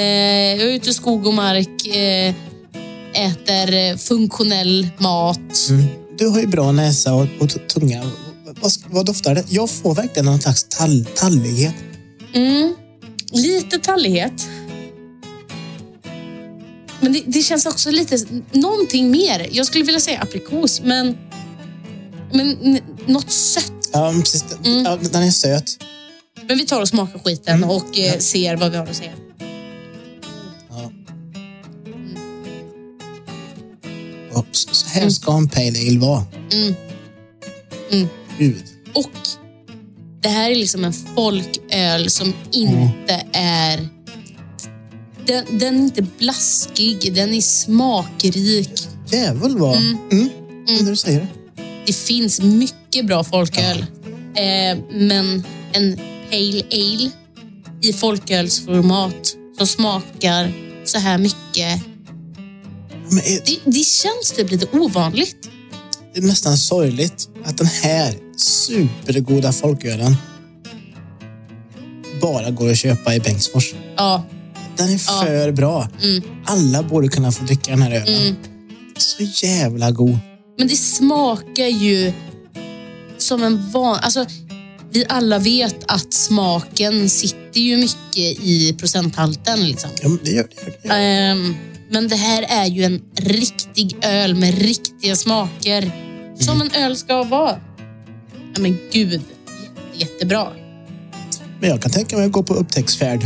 [0.60, 2.34] jag är ute i skog och mark, eh,
[3.12, 5.68] äter eh, funktionell mat.
[5.68, 5.84] Mm.
[6.18, 8.10] Du har ju bra näsa och, och tunga.
[8.60, 9.44] Vad, vad doftar det?
[9.48, 11.74] Jag får verkligen någon slags tall, tallighet.
[12.32, 12.74] Mm.
[13.32, 14.48] Lite tallighet.
[17.00, 18.18] Men det, det känns också lite,
[18.52, 19.48] någonting mer.
[19.52, 21.16] Jag skulle vilja säga aprikos, men,
[22.32, 23.72] men något sött.
[23.92, 24.44] Ja, precis.
[24.64, 24.84] Mm.
[24.84, 25.84] Ja, den är söt.
[26.48, 29.12] Men vi tar och smakar skiten och eh, ser vad vi har att säga.
[30.70, 30.92] Ja.
[34.32, 36.24] Och så här ska en pale ale vara.
[36.52, 36.74] Mm.
[37.90, 38.08] Mm.
[38.38, 38.64] Gud.
[38.94, 39.10] Och
[40.20, 43.88] det här är liksom en folköl som inte är...
[45.26, 48.88] Den, den är inte blaskig, den är smakrik.
[49.10, 49.76] Jävel vad...
[49.76, 49.98] Mm.
[50.12, 50.28] Mm.
[50.66, 51.26] När du säger
[51.88, 51.96] det.
[51.96, 53.78] Finns mycket bra folköl.
[54.36, 55.96] Eh, men en
[56.30, 57.10] pale ale
[57.82, 60.52] i folkölsformat som smakar
[60.84, 61.82] så här mycket.
[63.10, 65.48] Är, Det, det känns typ lite ovanligt.
[66.14, 70.16] det är nästan sorgligt att den här supergoda folkölen
[72.22, 73.74] bara går att köpa i Bengtsfors.
[73.96, 74.24] Ja,
[74.76, 75.24] Den är Ja.
[75.26, 75.88] för bra.
[76.02, 76.22] Mm.
[76.46, 78.22] Alla borde kunna få dricka den här ölen.
[78.22, 78.36] Mm.
[78.96, 80.18] Så jävla god.
[80.58, 82.12] Men det smakar ju
[83.18, 83.98] som en van...
[84.02, 84.26] Alltså,
[84.90, 89.66] vi alla vet att smaken sitter ju mycket i procenthalten.
[89.68, 89.90] Liksom.
[90.02, 90.88] Ja, men det gör det.
[90.88, 90.94] Gör det.
[90.94, 91.56] Ehm,
[91.90, 95.90] men det här är ju en riktig öl med riktiga smaker.
[96.38, 97.60] Som en öl ska vara.
[98.54, 99.22] Ja, men gud, jätte,
[100.12, 100.48] jättebra.
[101.60, 103.22] Men jag kan tänka mig att gå på upptäcktsfärd.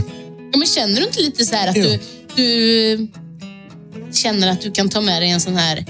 [0.53, 1.85] Ja, men känner du inte lite så här att Jo.
[1.85, 1.99] du,
[2.37, 3.09] du
[4.12, 5.85] känner att du kan ta med dig en sån här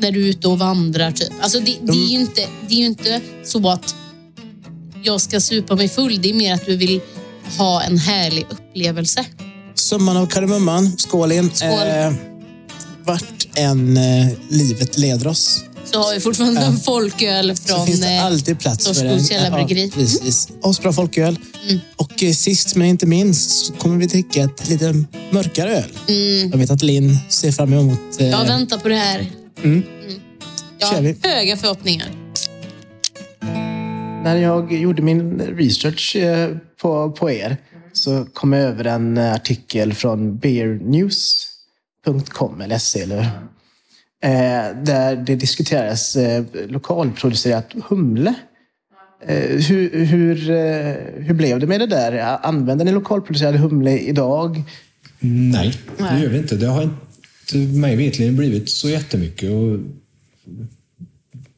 [0.00, 1.10] när du är ute och vandrar?
[1.10, 1.32] Typ.
[1.40, 3.94] Alltså det, det, är ju inte, det är ju inte så att
[5.02, 6.22] jag ska supa mig full.
[6.22, 7.00] Det är mer att du vill
[7.58, 9.24] ha en härlig upplevelse.
[9.74, 11.50] Summan av kardemumman, skålen.
[11.54, 11.70] Skål.
[11.70, 12.12] Eh,
[13.04, 15.64] vart än eh, livet leder oss.
[15.92, 17.86] Så har vi fortfarande en folköl Så från...
[17.86, 19.24] finns det eh, alltid plats för en...
[19.30, 20.48] Ja, precis.
[20.62, 21.38] Asbra folköl.
[21.68, 21.80] Mm.
[21.96, 25.92] Och eh, sist men inte minst så kommer vi dricka ett lite mörkare öl.
[26.08, 26.50] Mm.
[26.50, 28.00] Jag vet att Linn ser fram emot...
[28.18, 29.26] Eh, Jag väntar på det här.
[29.64, 29.82] Mm.
[30.78, 32.08] Jag Kör har höga förhoppningar.
[34.24, 37.56] När jag gjorde min research eh, på, på er
[37.92, 41.50] så kom jag över en artikel från beernews.com
[42.60, 43.20] eller SC eller
[44.22, 48.34] eh, där det diskuteras eh, lokalproducerat humle.
[49.26, 52.38] Eh, hur, hur, eh, hur blev det med det där?
[52.42, 54.62] Använder ni lokalproducerad humle idag?
[55.20, 56.56] Nej, det gör vi inte.
[56.56, 57.09] Det har inte
[57.58, 59.50] mig vetligen blivit så jättemycket.
[59.50, 59.78] Och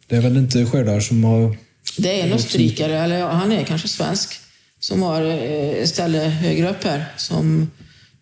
[0.07, 1.57] det är väl inte skördar som har...
[1.97, 4.41] Det är en österrikare, eller han är kanske svensk,
[4.81, 7.05] som har eh, ett ställe högre upp här.
[7.17, 7.71] Som,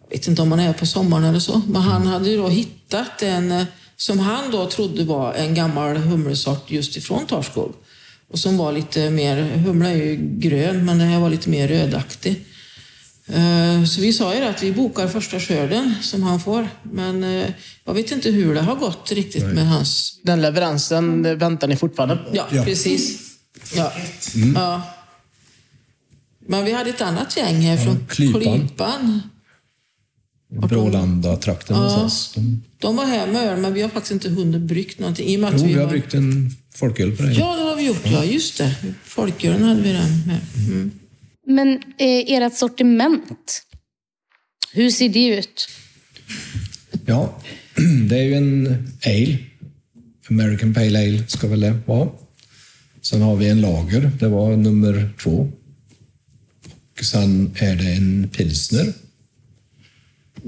[0.02, 2.48] jag vet inte om han är på sommaren eller så, men han hade ju då
[2.48, 3.64] hittat en eh,
[3.96, 7.72] som han då trodde var en gammal humlesort just ifrån Torskog.
[8.30, 11.68] Och som var lite mer, humla är ju grön, men den här var lite mer
[11.68, 12.44] rödaktig.
[13.32, 16.68] Eh, Så vi sa ju att vi bokar första skörden som han får.
[16.82, 17.46] Men eh,
[17.84, 21.76] jag vet inte hur det har gått riktigt med hans Den leveransen eh, väntar ni
[21.76, 22.30] fortfarande på?
[22.36, 22.64] Ja, Ja.
[22.64, 23.20] precis.
[23.76, 23.92] Ja.
[24.54, 24.82] ja.
[26.48, 28.40] Men vi hade ett annat gäng här från Klypan.
[28.42, 29.22] Klypan.
[30.52, 32.32] Brålanda-trakten någonstans.
[32.34, 35.28] De, De var här med öl, men vi har faktiskt inte hunnit bryggt någonting.
[35.28, 37.32] I och med att jo, vi har har- bryggt en folköl på det.
[37.32, 38.00] Ja, det har vi gjort.
[38.04, 38.74] Ja, just det.
[39.04, 40.40] Folkölen hade vi den med.
[40.68, 40.90] Mm.
[41.46, 41.68] Men
[41.98, 43.62] eh, ert sortiment,
[44.72, 45.68] hur ser det ut?
[47.06, 47.40] Ja,
[48.08, 48.66] det är ju en
[49.06, 49.38] ale.
[50.30, 52.08] American Pale Ale ska väl det vara.
[53.02, 55.52] Sen har vi en lager, det var nummer två.
[56.98, 58.92] Och sen är det en pilsner.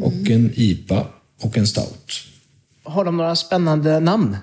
[0.01, 1.07] Och en IPA
[1.41, 2.23] och en stout.
[2.83, 4.37] Har de några spännande namn?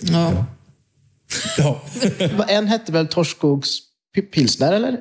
[0.00, 0.46] Ja.
[1.58, 1.82] Ja.
[2.38, 3.78] Va- En hette väl Torskogs
[4.34, 5.00] pilsner, eller?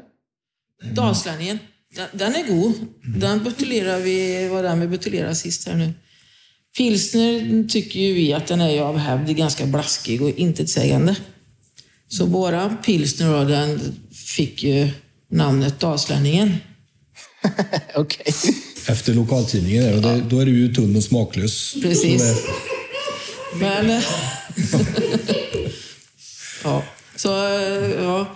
[0.83, 1.59] Dalslänningen.
[1.95, 2.73] Den, den är god.
[3.17, 5.93] Den buteljerar vi, var den vi buteljerade sist här nu.
[6.77, 11.15] Pilsner tycker ju vi att den är ju av hävd ganska blaskig och intetsägande.
[12.07, 13.79] Så våra pilsner då, den
[14.35, 14.89] fick ju
[15.31, 16.57] namnet Dalslänningen.
[17.95, 18.33] Okej.
[18.87, 21.73] Efter lokaltidningen där, och det, då är det ju tunn och smaklös.
[21.81, 22.21] Precis.
[22.21, 23.87] Är- Men...
[26.63, 26.83] ja,
[27.15, 28.35] så eh, ja.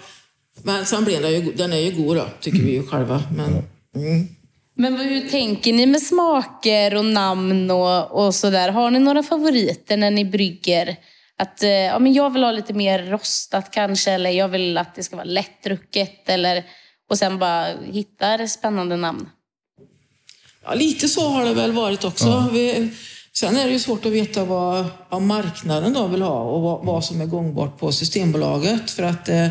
[0.63, 3.23] Men sen blev den ju, den är ju god då, tycker vi ju själva.
[3.35, 3.49] Men,
[3.95, 4.27] mm.
[4.75, 8.69] Men vad- hur tänker ni med smaker och namn och, och sådär?
[8.69, 10.95] Har ni några favoriter när ni brygger?
[11.37, 14.95] Att eh, ja, men jag vill ha lite mer rostat kanske, eller jag vill att
[14.95, 16.29] det ska vara lättdrucket.
[16.29, 16.63] Eller,
[17.09, 19.29] och sen bara hitta spännande namn.
[20.65, 22.49] Ja, lite så har det väl varit också.
[22.53, 22.89] Vi,
[23.33, 26.85] sen är det ju svårt att veta vad, vad marknaden då vill ha och vad,
[26.85, 28.91] vad som är gångbart på Systembolaget.
[28.91, 29.47] För att eh,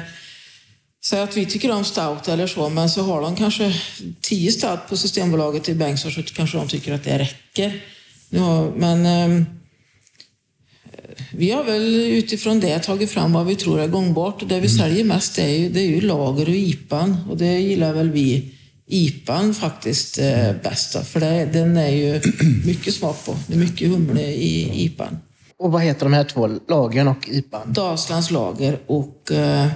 [1.05, 3.75] säga att vi tycker om stout eller så, men så har de kanske
[4.21, 7.81] tio stout på Systembolaget i Bengtsfors så kanske de tycker att det räcker.
[8.31, 9.47] Ja, men eh,
[11.33, 14.43] vi har väl utifrån det tagit fram vad vi tror är gångbart.
[14.43, 17.17] Och det vi säljer mest är ju, det är ju lager och IPan.
[17.31, 18.55] Och det gillar väl vi
[18.87, 21.07] IPan faktiskt eh, bäst.
[21.07, 22.21] För det, den är ju
[22.67, 23.37] mycket smak på.
[23.47, 25.19] Det är mycket humle i IPan.
[25.59, 26.47] Och vad heter de här två?
[26.69, 27.73] Lagern och IPAn?
[27.73, 29.69] Dalslands lager och eh,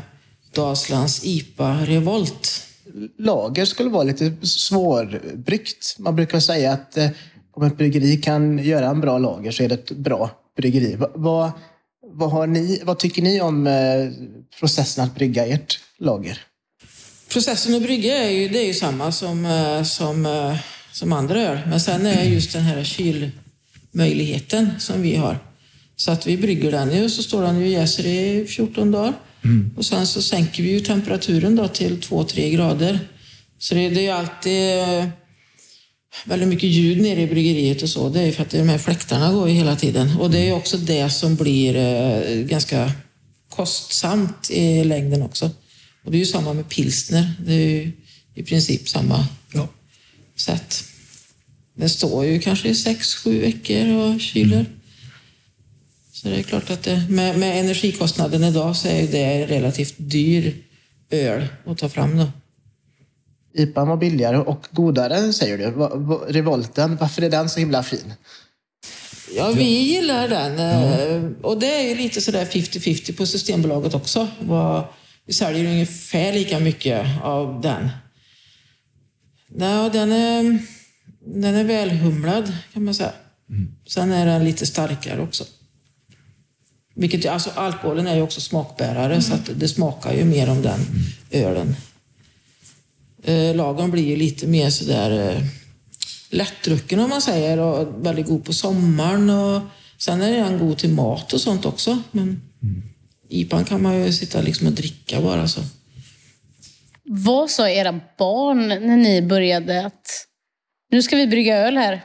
[0.57, 2.62] Dalslands IPA Revolt.
[3.18, 5.96] Lager skulle vara lite svårbryggt.
[5.98, 7.09] Man brukar säga att eh,
[7.57, 10.94] om ett bryggeri kan göra en bra lager så är det ett bra bryggeri.
[10.94, 11.50] Va- Vad,
[12.12, 13.72] vad, ni, vad tycker ni om eh,
[14.61, 16.40] processen att brygga ert lager?
[17.32, 20.57] Processen att brygga är ju, det är ju samma som, eh, som,
[20.92, 21.59] som andra öl.
[21.66, 25.38] Men sen är just den här kylmöjligheten som vi har.
[25.96, 29.12] Så att vi brygger den ju, så står den ju och jäser i 14 dagar.
[29.76, 32.99] Och sen så sänker vi ju temperaturen då till 2-3 grader.
[33.59, 35.09] Så det, det är ju alltid eh,
[36.24, 38.09] väldigt mycket ljud nere i bryggeriet och så.
[38.09, 40.16] Det är ju för att de här fläktarna går ju hela tiden.
[40.20, 42.93] Och det är ju också det som blir eh, ganska
[43.51, 45.51] kostsamt i längden också.
[46.05, 47.32] Och det är ju samma med pilsner.
[47.47, 47.93] Det är ju
[48.34, 49.68] i princip samma Ja.
[50.37, 50.84] sätt.
[51.78, 54.66] Den står ju kanske i sex, sju veckor och kyler.
[56.27, 60.55] Så det är klart att det, med, med energikostnaden idag så är det relativt dyr
[61.11, 62.31] öl att ta fram då.
[63.55, 65.64] IPAn var billigare och godare säger du.
[66.33, 68.12] Revolten, varför är den så himla fin?
[69.37, 70.59] Ja, vi gillar den.
[70.59, 74.29] eh, Och det är ju lite sådär 50-50 på Systembolaget också.
[75.27, 77.89] Vi säljer ju ungefär lika mycket av den.
[79.49, 80.59] Nej, den är,
[81.27, 83.12] den är välhumlad kan man säga.
[83.89, 85.45] Sen är den lite starkare också.
[86.99, 90.80] Vilket, alltså alkoholen är ju också smakbärare så att det smakar ju mer om den
[91.30, 91.76] ölen.
[93.22, 95.42] Eh, Lagern blir ju lite mer sådär eh,
[96.30, 99.30] lättdrucken om man säger och väldigt god på sommaren.
[99.30, 99.62] Och
[99.99, 102.03] sen är den god till mat och sånt också.
[102.11, 102.42] Men
[103.28, 105.61] IPAn kan man ju sitta liksom och dricka bara så.
[107.05, 110.26] Vad sa era barn när ni började att
[110.90, 112.05] nu ska vi brygga öl här?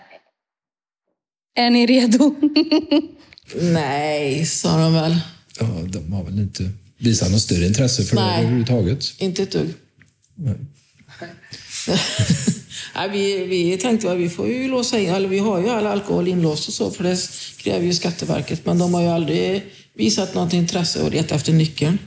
[1.56, 2.36] Är ni redo?
[3.62, 5.20] Nej, sa de väl.
[5.60, 8.26] Ja, de har väl inte visat något större intresse för Nej.
[8.32, 9.06] det överhuvudtaget.
[9.18, 9.74] Inte ett dugg.
[10.36, 10.56] Nej.
[12.95, 15.88] Nej, vi, vi tänkte att vi får ju låsa in, eller vi har ju all
[15.88, 17.18] alkohol inlåst och så, för det
[17.58, 18.66] kräver ju Skatteverket.
[18.66, 21.97] Men de har ju aldrig visat något intresse och letat efter nyckeln.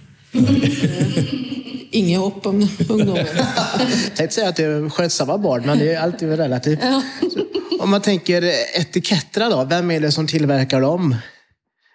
[1.90, 3.26] Inget hopp om ungdomen.
[4.04, 6.78] Jag tänkte säga att det är skötsamma barn, men det är alltid relativt.
[7.80, 8.42] Om man tänker
[8.80, 11.16] etiketterna då, vem är det som tillverkar dem?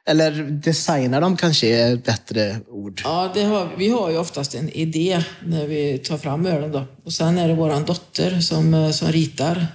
[0.10, 3.02] Eller designar dem kanske är ett bättre ord.
[3.04, 6.86] Ja, det har, vi har ju oftast en idé när vi tar fram ölen då.
[7.04, 9.68] Och sen är det våran dotter som, eh, som ritar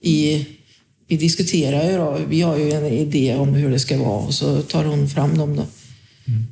[0.00, 0.46] i...
[1.08, 2.18] Vi diskuterar ju då.
[2.28, 5.38] Vi har ju en idé om hur det ska vara och så tar hon fram
[5.38, 5.66] dem då.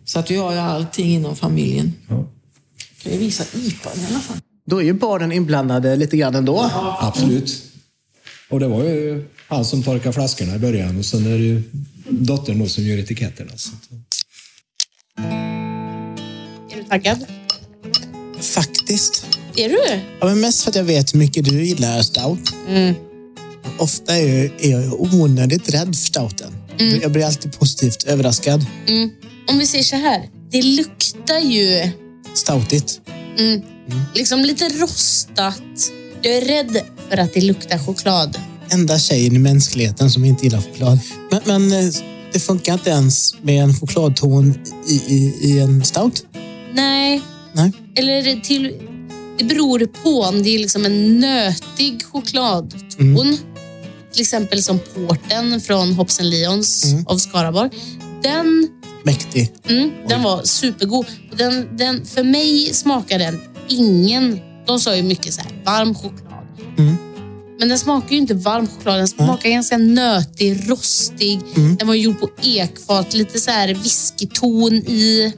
[0.05, 1.93] Så att vi har ju allting inom familjen.
[2.09, 2.29] Ja.
[3.03, 4.37] Kan jag visa IPAn i alla fall?
[4.67, 6.71] Då är ju barnen inblandade lite grann ändå.
[7.01, 7.63] Absolut.
[8.49, 11.63] Och det var ju han som torkade flaskorna i början och sen är det ju
[12.11, 13.51] dottern då som gör etiketterna.
[13.57, 13.71] Så.
[13.75, 13.91] att-
[16.73, 17.27] Är du taggad?
[18.41, 19.27] Faktiskt.
[19.57, 20.01] Är du?
[20.21, 22.53] Ja, men mest för att jag vet hur mycket du gillar stout.
[22.69, 22.95] Mm.
[23.79, 26.53] Ofta är jag, är jag onödigt rädd för stouten.
[27.03, 28.67] Jag blir alltid positivt överraskad.
[28.89, 29.11] Mm.
[29.49, 30.29] Om vi säger så här.
[30.51, 31.91] Det luktar ju
[32.35, 33.01] Stoutigt.
[34.15, 35.63] liksom lite rostat.
[36.23, 36.81] Jag är rädd
[37.11, 38.39] för att det luktar choklad.
[38.73, 40.99] Enda tjejen i mänskligheten som inte gillar choklad.
[41.31, 41.93] Men, men eh,
[42.33, 44.55] det funkar inte ens med en chokladton
[44.89, 46.27] i, i, i en stout?
[46.75, 47.73] Nej, Nej.
[47.95, 48.75] eller till...
[49.39, 53.39] Det beror på om det är liksom en nötig chokladton.
[54.13, 57.71] Till exempel som porten från Hops Lions av Skaraborg.
[58.23, 58.69] Den,
[59.05, 59.53] Mäktig.
[59.69, 61.07] mm, den var supergod.
[61.37, 64.41] Den, den, för mig smakar den ingen...
[64.67, 66.45] De sa ju mycket så här, varm choklad.
[66.79, 66.97] Mm.
[67.61, 68.99] Men den smakar ju inte varm choklad.
[68.99, 71.41] Den smakar ganska nötig, rostig.
[71.79, 73.15] Den var gjord på ekfat.
[73.15, 75.33] Lite så här whiskyton i.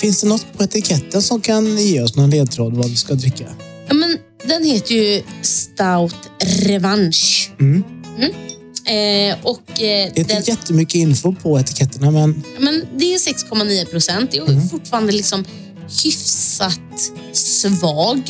[0.00, 3.44] Finns det något på etiketten som kan ge oss någon ledtråd vad vi ska dricka?
[3.88, 6.14] Ja, men den heter ju Stout
[6.62, 7.50] Revanche.
[7.60, 7.84] Mm.
[8.18, 8.30] Mm.
[8.86, 13.14] Eh, och eh, Det är den, inte jättemycket info på etiketterna, men ja, men det
[13.14, 14.30] är 6,9 procent.
[14.30, 14.68] Det är Mm.
[14.68, 15.44] fortfarande liksom
[16.04, 16.80] hyfsat
[17.32, 18.22] svag.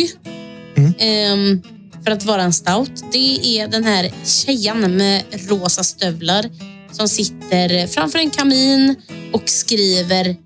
[0.76, 0.92] Mm.
[0.98, 1.62] Ehm,
[2.06, 3.04] för att vara en stout.
[3.12, 6.50] Det är den här tjejen med rosa stövlar
[6.92, 8.96] som sitter framför en kamin
[9.32, 10.36] och skriver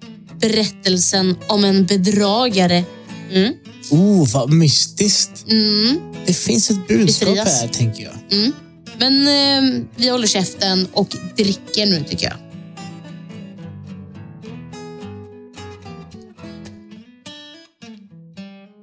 [0.40, 2.84] berättelsen om en bedragare.
[3.32, 3.54] Mm.
[3.90, 5.44] oh, vad mystiskt.
[5.50, 6.00] Mm.
[6.26, 7.60] Det finns ett budskap Befrias.
[7.60, 8.38] här, tänker jag.
[8.38, 8.52] Mm.
[8.98, 12.36] Men eh, vi håller käften och dricker nu tycker jag.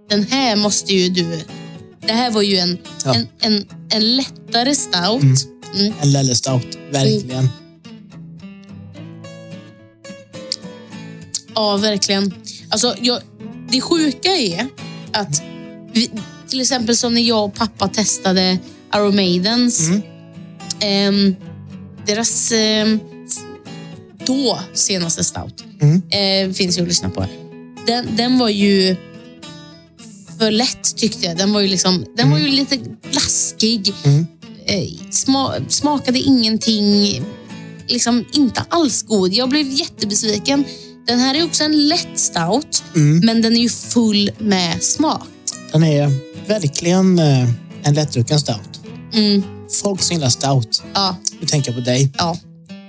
[0.09, 1.43] Den här måste ju du...
[2.07, 3.15] Det här var ju en, Ja.
[3.15, 5.23] en, en, en lättare stout.
[5.75, 5.93] Mm.
[6.01, 7.49] En Lelle-stout, verkligen.
[11.55, 12.33] Ja, verkligen.
[12.69, 13.19] Alltså, jag,
[13.71, 14.67] det sjuka är
[15.11, 15.41] att
[15.93, 16.11] vi,
[16.47, 18.57] till exempel som när jag och pappa testade
[18.95, 19.89] Iron Maidens.
[20.79, 21.35] ehm,
[22.05, 23.39] deras s-
[24.25, 25.63] då senaste stout
[26.11, 27.25] eh, finns ju att lyssna på.
[27.87, 28.95] Den, den var ju
[30.39, 31.37] för lätt tyckte jag.
[31.37, 32.77] Den var ju, liksom, den var ju lite
[33.11, 33.93] blaskig.
[34.65, 37.21] Eh, sma, smakade ingenting.
[37.87, 39.33] Liksom inte alls god.
[39.33, 40.63] Jag blev jättebesviken.
[41.07, 42.83] Den här är också en lätt stout,
[43.23, 45.23] men den är ju full med smak.
[45.71, 46.11] Den är
[46.47, 47.49] verkligen eh,
[47.83, 48.79] en lättdrucken stout.
[49.13, 49.43] Mm,
[49.81, 52.37] Folk som gillar stout, ja, nu tänker jag på dig, ja.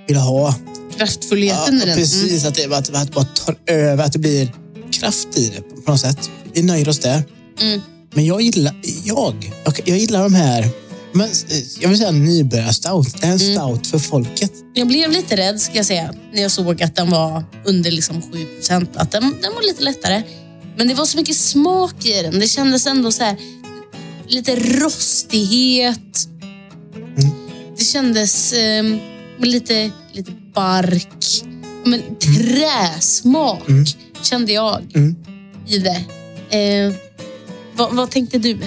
[0.07, 0.55] vill ha
[0.97, 1.87] Kraftfullheten i den.
[1.89, 1.95] Mm.
[1.97, 4.51] precis, att, det, att, det- att det bara tar över, att det blir
[4.91, 6.29] kraft i det på något sätt.
[6.53, 7.23] Vi nöjer oss där.
[7.61, 7.81] Mm.
[8.13, 9.51] Men jag gillar, jag,
[9.85, 10.69] jag, gillar de här,
[11.11, 13.21] men, eh, jag vill säga nybörjarstout.
[13.21, 13.55] Det är en Mm.
[13.55, 14.51] stout för folket.
[14.73, 18.21] Jag blev lite rädd ska jag säga när jag såg att den var under liksom
[18.21, 18.89] 7 procent.
[18.95, 20.23] Att den, den var lite lättare.
[20.77, 22.39] Men det var så mycket smak i den.
[22.39, 23.37] Det kändes ändå så här
[24.27, 26.27] lite rostighet.
[27.77, 28.83] Det kändes eh,
[29.39, 31.43] lite, lite bark.
[31.85, 33.61] Men träsmak
[34.21, 35.15] kände jag Mm.
[35.67, 36.05] i det.
[36.57, 36.93] Eh,
[37.79, 38.57] vad, vad tänkte du?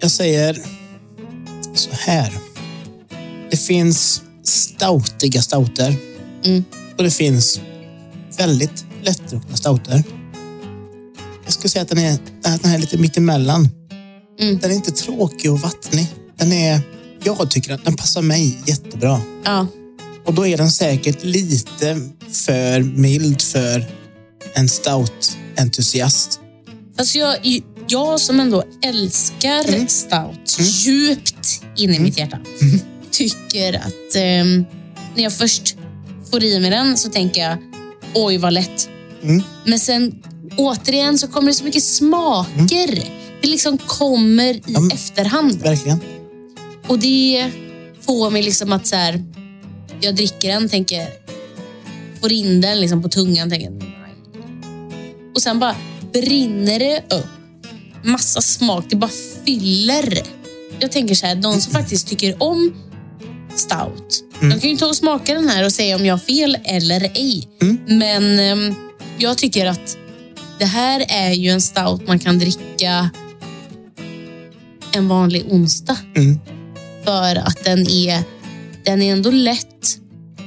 [0.00, 0.58] Jag säger
[1.74, 2.32] så här.
[3.50, 5.96] Det finns stoutiga stouter
[6.44, 6.64] Mm.
[6.98, 7.60] och det finns
[8.38, 10.02] väldigt lättdruckna stouter.
[11.44, 13.68] Jag skulle säga att den är, att den här är lite mittemellan.
[14.40, 14.58] Mm.
[14.58, 16.06] Den är inte tråkig och vattnig.
[16.36, 16.80] Den är,
[17.24, 19.20] jag tycker att den passar mig jättebra.
[19.44, 19.66] Ja,
[20.26, 22.00] Och då är den säkert lite
[22.32, 23.84] för mild för
[24.54, 26.40] en stout-entusiast.
[26.98, 27.62] Alltså jag,
[27.92, 32.38] jag som ändå älskar stout djupt in i mitt hjärta
[33.10, 34.64] tycker att ehm,
[35.14, 35.76] när jag först
[36.30, 37.58] får i mig den så tänker jag
[38.14, 38.88] oj vad lätt.
[39.22, 39.42] Mm.
[39.64, 40.22] Men sen
[40.56, 43.02] återigen så kommer det så mycket smaker.
[43.40, 45.62] Det är liksom kommer i men- efterhand.
[45.62, 46.00] Verkligen.
[46.86, 47.50] Och det
[48.00, 49.24] får mig liksom att så här,
[50.00, 51.08] jag dricker den, tänker,
[52.20, 53.88] får in den liksom på tungan, tänker nej.
[55.34, 55.76] Och sen bara
[56.12, 57.41] brinner det upp.
[58.04, 59.10] Massa smak, det bara
[59.44, 60.22] fyller.
[60.78, 62.74] Jag tänker så här, de som faktiskt tycker om
[63.54, 66.58] stout, de kan ju ta och smaka den här och säga om jag har fel
[66.64, 67.48] eller ej.
[67.86, 68.74] Men ehm,
[69.18, 69.96] jag tycker att
[70.58, 73.10] det här är ju en stout man kan dricka
[74.92, 75.96] en vanlig onsdag.
[76.16, 76.40] Mm.
[77.04, 78.22] För att den är,
[78.84, 79.98] den är ändå lätt.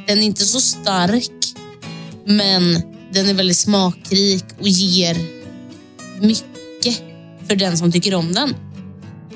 [0.08, 1.32] Den är inte så stark.
[2.26, 2.82] Men
[3.12, 5.18] den är väldigt smakrik och ger
[6.22, 6.55] mycket
[7.48, 8.56] för den som tycker om den.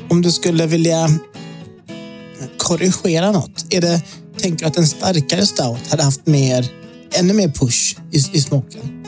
[0.10, 1.10] Om du skulle vilja
[2.58, 4.02] korrigera något, är det,
[4.38, 6.66] tänker du att en starkare stout hade haft mer,
[7.14, 9.06] ännu mer push i, i smaken?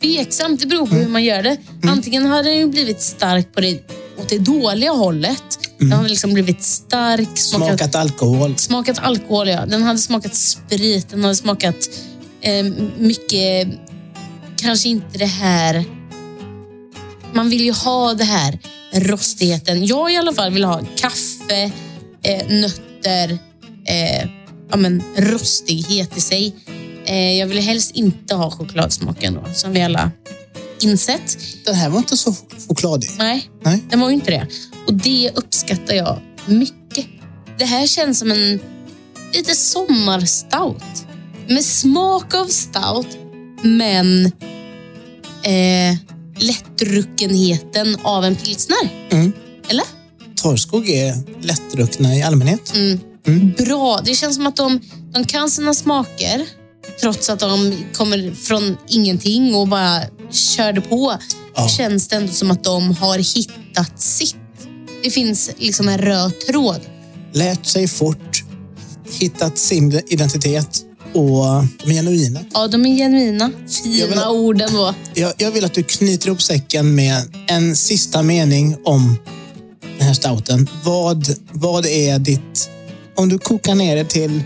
[0.00, 1.56] Tveksamt, det beror på hur man gör det.
[1.82, 5.42] Antingen hade den ju blivit stark på det, åt det dåliga hållet.
[5.78, 8.56] Den hade liksom blivit stark, smakat, Smakat alkohol?
[8.58, 9.48] smakat alkohol.
[9.48, 9.66] Ja.
[9.66, 11.76] Den hade smakat sprit, den hade smakat
[12.40, 12.64] eh,
[12.98, 13.68] mycket,
[14.56, 15.84] kanske inte det här...
[17.32, 18.58] Man vill ju ha det här
[18.92, 19.86] rostigheten.
[19.86, 21.72] Jag i alla fall vill ha kaffe,
[22.22, 23.38] eh, nötter,
[23.86, 24.28] eh,
[24.70, 26.54] ja, men, rostighet i sig.
[27.04, 30.10] Eh, jag vill helst inte ha chokladsmaken då, som vi alla
[30.80, 31.38] insett.
[31.64, 32.34] Den här var inte så
[32.68, 33.10] chokladig.
[33.18, 33.84] Nej, Nej.
[33.90, 34.46] den var ju inte det.
[34.86, 37.06] Och det uppskattar jag mycket.
[37.58, 38.60] Det här känns som en
[39.34, 40.84] lite sommarstout.
[41.48, 43.18] Med smak av stout,
[43.62, 44.24] men
[45.42, 45.96] eh,
[46.38, 49.08] lättdruckenheten av en pilsner.
[49.10, 49.32] Mm.
[49.68, 49.84] Eller?
[50.34, 51.14] Torrskog är
[51.46, 52.72] lättdruckna i allmänhet.
[52.74, 53.52] Mm.
[53.58, 54.00] Bra.
[54.04, 54.80] Det känns som att de,
[55.12, 56.46] de kan sina smaker
[57.00, 61.18] trots att de kommer från ingenting och bara körde på.
[61.54, 61.68] Ja.
[61.68, 64.36] Känns det ändå som att de har hittat sitt.
[65.02, 66.80] Det finns liksom en röd tråd.
[67.32, 68.44] Lärt sig fort,
[69.20, 72.40] hittat sin identitet och de är genuina.
[72.54, 73.50] Ja, de är genuina.
[73.84, 74.94] Jag vill- Fina orden då.
[75.14, 79.18] Jag, jag vill att du knyter ihop säcken med en sista mening om
[79.98, 80.68] den här stouten.
[80.84, 82.70] Vad, vad är ditt...
[83.16, 84.42] Om du kokar ner det till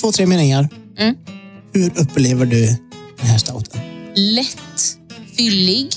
[0.00, 0.68] två, tre meningar.
[0.98, 1.14] Mm.
[1.72, 2.66] Hur upplever du
[3.18, 3.80] den här stouten?
[4.14, 4.96] Lätt,
[5.36, 5.88] fyllig,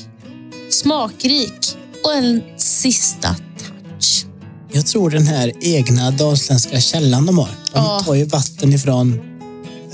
[0.69, 4.25] smakrik och en sista touch.
[4.73, 7.45] Jag tror den här egna dalsländska källan de har.
[7.47, 8.01] De Ja.
[8.05, 9.21] tar ju vatten ifrån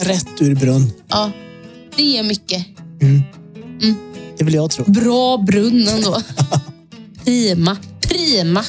[0.05, 0.91] rätt ur brunn.
[1.07, 1.31] Ja,
[1.95, 2.65] det ger mycket.
[3.01, 3.21] Mm.
[3.81, 3.95] Mm.
[4.37, 4.83] Det vill jag tro.
[4.91, 6.21] Bra brunn ändå.
[7.25, 8.63] Prima, prima.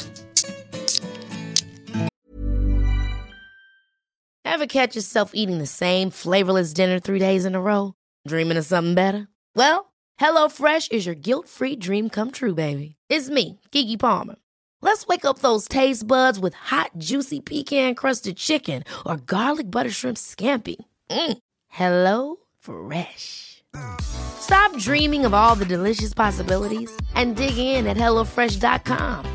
[4.45, 7.93] Ever catch yourself eating the same flavorless dinner three days in a row?
[8.27, 9.27] Dreaming of something better?
[9.55, 12.95] Well, HelloFresh is your guilt-free dream come true, baby.
[13.09, 14.35] It's me, Kiki Palmer.
[14.81, 20.17] Let's wake up those taste buds with hot, juicy pecan-crusted chicken or garlic butter shrimp
[20.17, 20.75] scampi.
[21.13, 21.37] Mm.
[21.69, 23.63] Hello Fresh.
[24.01, 29.25] Stop dreaming of all the delicious possibilities and dig in at HelloFresh.com.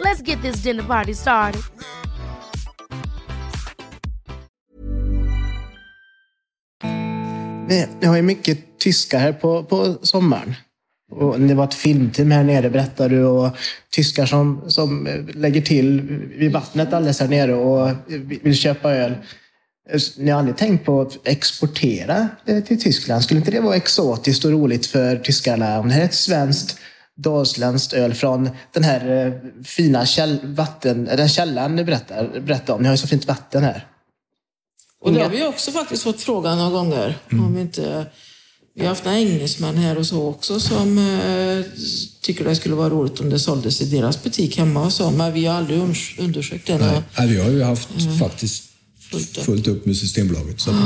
[0.00, 1.62] Let's get this dinner party started.
[8.00, 10.54] Vi, har ju mycket tyskar här på, på sommaren.
[11.10, 13.24] Och det var ett filmteam här nere, berättar du.
[13.24, 13.56] Och
[13.90, 16.00] tyskar som, som lägger till
[16.36, 17.90] vid vattnet alldeles här nere och
[18.42, 19.14] vill köpa öl.
[19.92, 23.22] Eh, Ni har aldrig tänkt på att exportera eh, till Tyskland?
[23.22, 25.78] Skulle inte det vara exotiskt och roligt för tyskarna?
[25.78, 26.78] Om det här är ett svenskt
[27.16, 29.32] dalsländskt öl från den här eh,
[29.64, 32.82] fina käll, vatten, den källan ni berättar, berättar om.
[32.82, 33.86] Ni har ju så fint vatten här.
[35.00, 37.18] Och det har vi också faktiskt fått frågan några gånger.
[37.30, 38.06] Om vi, inte,
[38.74, 41.64] vi har haft några engelsmän här och så också som eh,
[42.22, 45.10] tycker det skulle vara roligt om det såldes i deras butik hemma och så.
[45.10, 45.80] Men vi har aldrig
[46.18, 47.02] undersökt det.
[47.18, 47.88] Nej, vi har ju haft
[48.20, 48.64] faktiskt
[49.10, 49.44] Fullt upp.
[49.44, 50.60] fullt upp med Systembolaget.
[50.60, 50.76] Så att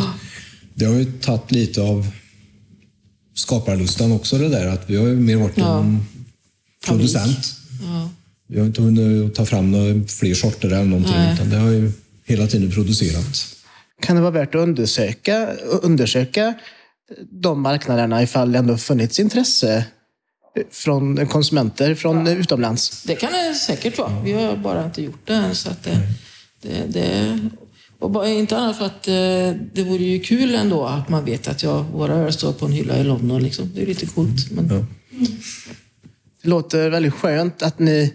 [0.75, 2.07] det har ju tagit lite av
[3.35, 4.67] skaparlustan också det där.
[4.67, 5.81] Att vi har ju mer varit Ja.
[5.81, 6.07] en
[6.87, 7.57] producent.
[8.49, 11.15] Vi har inte hunnit ta fram några fler sorter eller någonting.
[11.15, 11.35] Nej.
[11.35, 11.93] Utan det har ju
[12.25, 13.47] hela tiden producerat.
[14.03, 15.49] kan det vara värt att undersöka,
[15.83, 16.55] undersöka
[17.31, 19.85] de marknaderna ifall det ändå funnits intresse
[20.71, 23.03] från konsumenter från utomlands.
[23.03, 24.23] det kan det säkert vara.
[24.23, 25.55] Vi har bara inte gjort det än.
[25.55, 25.99] Så att det,
[26.63, 27.39] det, det,
[28.03, 31.49] och bara, inte annat för att eh, det vore ju kul ändå att man vet
[31.49, 33.43] att ja, våra öl står på en hylla i London.
[33.43, 33.71] Liksom.
[33.75, 34.51] Det är lite coolt.
[34.51, 34.87] Men, Ja.
[36.43, 38.15] Det låter väldigt skönt att ni,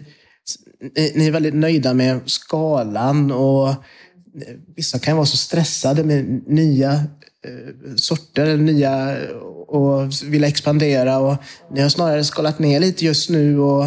[0.96, 3.74] ni, ni är väldigt nöjda med skalan och
[4.76, 9.16] vissa kan vara så stressade med nya eh, sorter, eller nya
[9.68, 11.36] och vill expandera och
[11.72, 13.86] ni har snarare skalat ner lite just nu och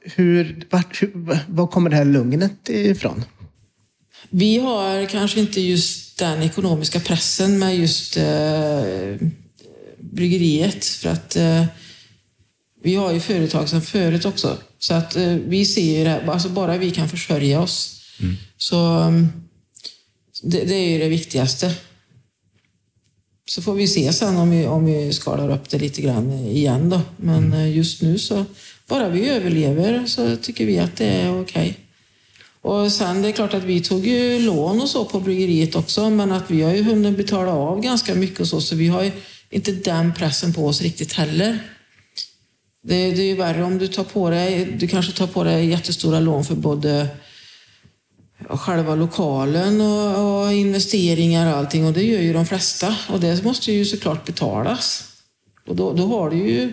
[0.00, 3.24] hur, vart, hur, var kommer det här lugnet ifrån?
[4.30, 9.28] Vi har kanske inte just den ekonomiska pressen med just eh,
[9.98, 10.84] bryggeriet.
[10.84, 11.64] För att eh,
[12.82, 14.58] vi har ju företag sedan förut också.
[14.78, 18.00] Så att eh, vi ser ju det alltså bara vi kan försörja oss.
[18.58, 19.28] Så mm,
[20.42, 21.74] det, det är ju det viktigaste.
[23.48, 26.90] Så får vi se sen om vi, om vi skalar upp det lite grann igen
[26.90, 27.00] då.
[27.16, 28.44] Men eh, just nu så,
[28.88, 31.76] bara vi överlever så tycker vi att det är okej.
[32.62, 36.10] Och sen det är klart att vi tog ju lån och så på bryggeriet också,
[36.10, 39.02] men att vi har ju hunnit betala av ganska mycket och så, så vi har
[39.02, 39.12] ju
[39.50, 41.58] inte den pressen på oss riktigt heller.
[42.82, 45.66] Det, det är ju värre om du tar på dig, du kanske tar på dig
[45.66, 47.08] jättestora lån för både
[48.48, 53.44] själva lokalen och, och investeringar och allting och det gör ju de flesta och det
[53.44, 55.04] måste ju såklart betalas.
[55.66, 56.72] Och då, då har du ju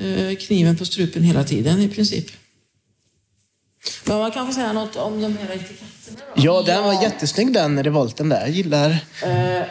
[0.00, 2.26] eh, kniven på strupen hela tiden i princip.
[4.04, 6.18] Men man kan få säga något om de här etiketterna?
[6.34, 8.40] Ja, den var jättesnygg den revolten där.
[8.40, 8.90] Jag gillar...
[9.22, 9.62] Eh,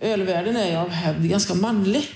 [0.00, 2.08] ölvärlden är ju av hävd ganska manlig.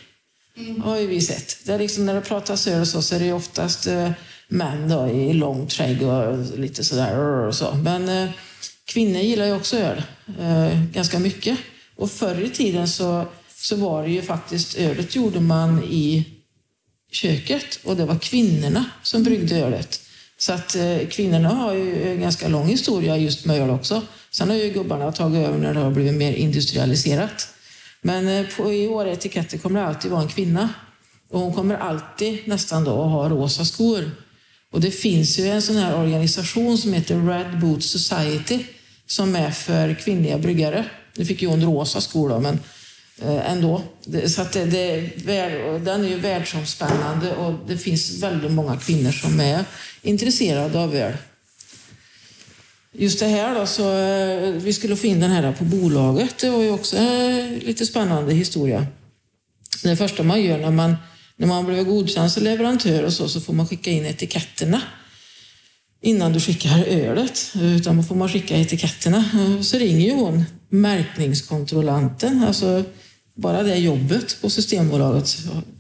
[0.84, 1.66] har ju vi sett.
[1.66, 4.10] Det är liksom, när det pratas öl så, så är det ju oftast eh,
[4.48, 7.18] män då, i lång skägg och lite sådär.
[7.18, 7.74] Och så.
[7.74, 8.30] Men eh,
[8.84, 10.02] kvinnor gillar ju också öl
[10.40, 11.58] eh, ganska mycket.
[11.96, 13.24] Och förr i tiden så,
[13.56, 16.33] så var det ju faktiskt, ölet gjorde man i
[17.14, 20.00] köket och det var kvinnorna som bryggde ölet.
[20.38, 24.02] Så att eh, kvinnorna har ju en ganska lång historia just med öl också.
[24.30, 27.48] Sen har ju gubbarna tagit över när det har blivit mer industrialiserat.
[28.02, 30.68] Men eh, på, i våra etiketter kommer det alltid vara en kvinna.
[31.30, 34.10] Och hon kommer alltid nästan då att ha rosa skor.
[34.72, 38.64] Och det finns ju en sån här organisation som heter Red Boot Society
[39.06, 40.84] som är för kvinnliga bryggare.
[41.16, 42.60] Nu fick ju hon rosa skor då, men
[43.22, 43.82] Eh, ändå.
[44.26, 49.12] Så att det, det, är den är ju världsomspännande och det finns väldigt många kvinnor
[49.12, 49.64] som är
[50.02, 51.12] intresserade av öl.
[52.92, 56.38] Just det här då, så eh, vi skulle få in den här på bolaget.
[56.38, 58.86] Det var ju också en lite spännande historia.
[59.82, 60.96] Det första man gör när man,
[61.36, 64.82] när man blir godkänd som leverantör och så, så får man skicka in etiketterna
[66.02, 67.52] innan du skickar ölet.
[67.60, 69.24] Utan då får man skicka etiketterna.
[69.62, 72.84] Så ringer ju hon märkningskontrollanten, alltså
[73.34, 75.36] bara det jobbet på Systembolaget,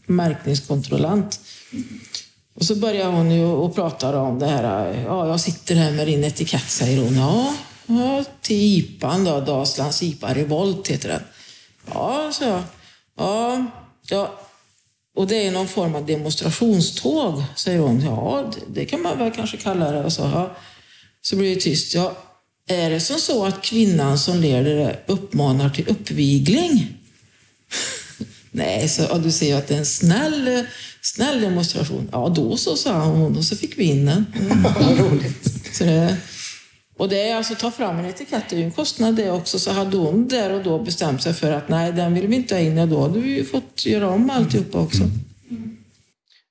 [0.06, 1.40] märkningskontrollant.
[2.54, 4.94] Och så börjar hon ju och prata om det här.
[5.06, 7.16] Ja, jag sitter här med din etikett, säger hon.
[7.16, 7.54] Ja,
[7.86, 11.22] ja till IPAn då, Dalslands IPA Revolt heter den.
[11.92, 12.62] Ja, så jag.
[13.16, 13.66] Ja,
[14.10, 14.40] ja.
[15.16, 18.00] Och det är någon form av demonstrationståg, säger hon.
[18.00, 20.04] Ja, det, det kan man väl kanske kalla det.
[20.04, 20.56] Och så, ja.
[21.22, 21.94] så blir det tyst.
[21.94, 22.16] Ja,
[22.68, 27.03] är det som så att kvinnan som leder det uppmanar till uppvigling?
[28.56, 30.66] Nej, så, ja, du ser ju att det är en snäll,
[31.00, 32.08] snäll demonstration.
[32.12, 34.26] Ja, då så, sa hon och så fick vi in den.
[34.40, 34.64] Mm.
[34.98, 35.44] Roligt.
[35.74, 36.16] Så det,
[36.96, 39.58] och det är alltså ta fram en etikett, det är ju en kostnad det också.
[39.58, 42.54] Så hade hon där och då bestämt sig för att nej, den vill vi inte
[42.54, 45.02] ha in, ja, då hade vi ju fått göra om alltihopa också.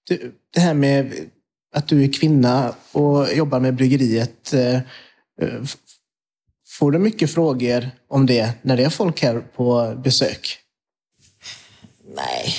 [0.08, 1.14] Du, det här med
[1.76, 4.54] att du är kvinna och jobbar med bryggeriet.
[4.54, 4.80] eh,
[6.80, 10.63] Får du mycket frågor om det när det är folk här på besök?
[12.16, 12.56] Nej,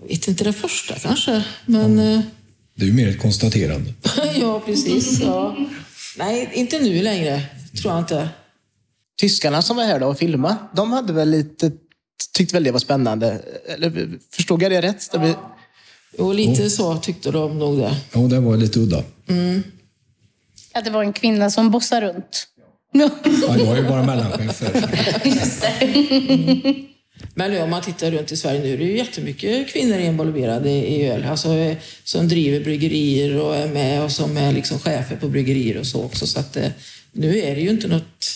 [0.00, 2.20] jag vet inte det första kanske, men eh,
[2.74, 3.92] Det är ju mer ett konstaterande.
[4.40, 5.20] ja, precis.
[5.20, 5.56] Ja.
[6.18, 7.42] Nej, inte nu längre,
[7.82, 8.28] tror jag inte.
[9.20, 11.72] Tyskarna som var här då och filmade, de hade väl lite,
[12.36, 13.40] tyckte väl det var spännande?
[13.66, 15.10] Eller förstod jag det rätt?
[15.20, 15.36] Blir-
[16.18, 17.96] Och lite så tyckte de nog det.
[18.12, 19.04] Ja, det var lite udda.
[20.74, 22.46] Att det var en kvinna som bossar runt.
[22.92, 23.10] Ja,
[23.58, 24.62] jag är ju bara mellanchef.
[25.24, 26.86] Just det.
[27.34, 30.70] Men nu, om man tittar runt i Sverige nu, det är ju jättemycket kvinnor involverade
[30.70, 31.24] i öl.
[31.24, 35.78] Alltså, eh, som driver bryggerier och är med och som är liksom chefer på bryggerier
[35.78, 36.26] och så också.
[36.26, 36.68] Så att, eh,
[37.12, 38.26] nu är det ju inte något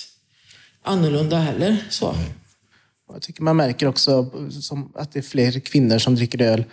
[0.82, 1.76] annorlunda heller.
[1.90, 2.14] Så.
[3.12, 4.30] Jag tycker man märker också
[4.94, 6.64] att det är fler kvinnor som dricker öl.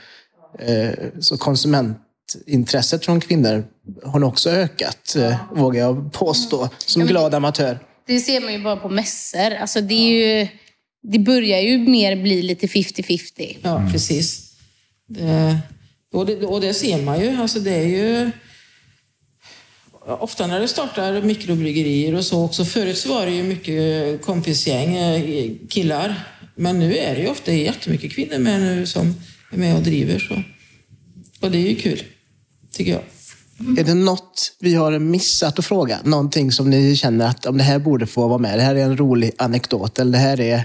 [0.60, 0.90] Eh,
[1.20, 3.66] Så konsumentintresset från kvinnor
[4.06, 5.16] har nog också ökat,
[5.56, 7.80] vågar jag påstå, som glad amatör.
[8.08, 9.54] Det ser man ju bara på mässor.
[9.62, 10.48] Alltså det, är ju,
[11.04, 13.58] det börjar ju mer bli lite 50-50.
[13.62, 14.52] Ja, precis.
[15.08, 15.58] Det,
[16.14, 17.42] och, det, och det ser man ju.
[17.42, 18.32] Alltså det är ju...
[20.06, 22.66] Ofta när det startar mikrobryggerier och så också.
[22.66, 26.28] Förut så var det ju mycket kompisgäng, eh, killar.
[26.56, 29.16] Men nu är det ju ofta jättemycket kvinnor med nu som
[29.52, 30.20] är med och driver.
[30.20, 30.44] Så.
[31.46, 32.04] Och det är ju kul,
[32.72, 33.02] tycker jag.
[33.80, 36.00] Är det något vi har missat att fråga?
[36.04, 38.60] Någonting som ni känner att om det här borde få vara med.
[38.60, 40.64] Det här är en rolig anekdot eller det här är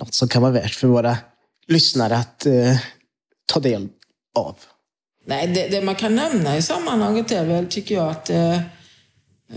[0.00, 1.16] något som kan vara värt för våra
[1.66, 2.76] lyssnare att eh,
[3.46, 3.88] ta del
[4.38, 4.56] av.
[5.26, 8.60] Nej, det, det, man kan nämna i sammanhanget är väl, tycker jag, att eh,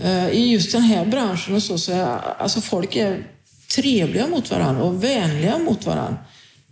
[0.00, 2.06] eh i just den här branschen och så, så är
[2.38, 3.26] alltså folk är
[3.74, 6.18] trevliga mot varandra och vänliga mot varandra.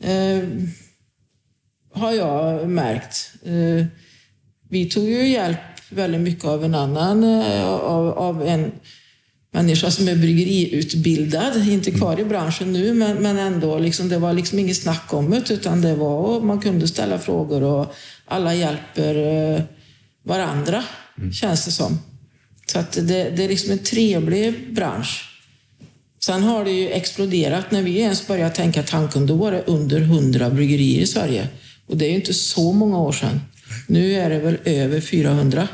[0.00, 0.42] Eh,
[1.94, 3.32] har jag märkt.
[3.44, 3.86] Eh,
[4.68, 5.58] vi tog ju hjälp
[5.90, 8.72] väldigt mycket av en annan, eh, av, av en
[9.52, 14.32] människa som är bryggeriutbildad, inte kvar i branschen nu, men, men ändå, liksom, det var
[14.32, 19.14] liksom inget snack om det, utan det var, man kunde ställa frågor och alla hjälper
[19.14, 19.62] eh,
[20.24, 20.84] varandra,
[21.18, 21.32] mm.
[21.32, 21.98] känns det som.
[22.66, 25.28] Så att det, det är liksom en trevlig bransch.
[26.24, 29.26] Sen har det ju exploderat när vi ens började tänka tanken.
[29.26, 31.48] Då var det under 100 bryggerier i Sverige.
[31.86, 33.40] Och det är ju inte så många år sedan.
[33.86, 35.68] Nu är det väl över 400.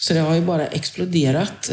[0.00, 1.70] Så det har ju bara exploderat.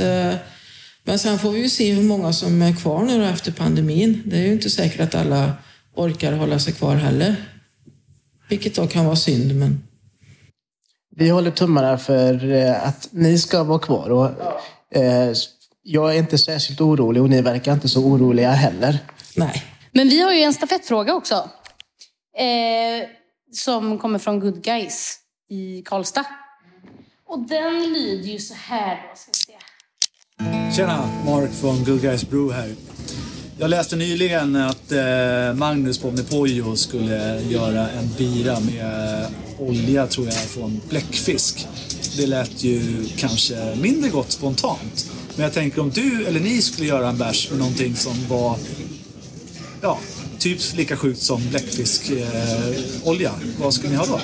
[1.11, 4.23] Men sen får vi ju se hur många som är kvar nu efter pandemin.
[4.25, 5.53] Det är ju inte säkert att alla
[5.95, 7.35] orkar hålla sig kvar heller.
[8.49, 9.83] Vilket då kan vara synd, men...
[11.15, 14.09] Vi håller tummarna för eh, att ni ska vara kvar.
[14.09, 14.29] Och,
[14.97, 15.33] eh,
[15.83, 18.99] jag är inte särskilt orolig och ni verkar inte så oroliga heller.
[19.35, 19.63] Nej.
[19.91, 21.49] Men vi har ju en stafettfråga också.
[22.37, 23.07] Eh,
[23.51, 25.19] som kommer från Good Guys
[25.49, 26.25] i Karlstad.
[27.25, 29.50] Och den lyder ju så här då, ska.
[30.75, 32.75] Tjena, Mark från Good Guys Brew här.
[33.57, 39.25] Jag läste nyligen att eh, Magnus på Omnipojo skulle göra en bira med
[39.59, 41.67] olja, tror jag, från bläckfisk.
[42.17, 45.11] Det lät ju kanske mindre gott spontant.
[45.35, 48.57] Men jag tänker om du eller ni skulle göra en bärs med någonting som var
[49.81, 49.99] ja,
[50.39, 54.19] typ lika sjukt som bläckfiskolja, eh, vad skulle ni ha då?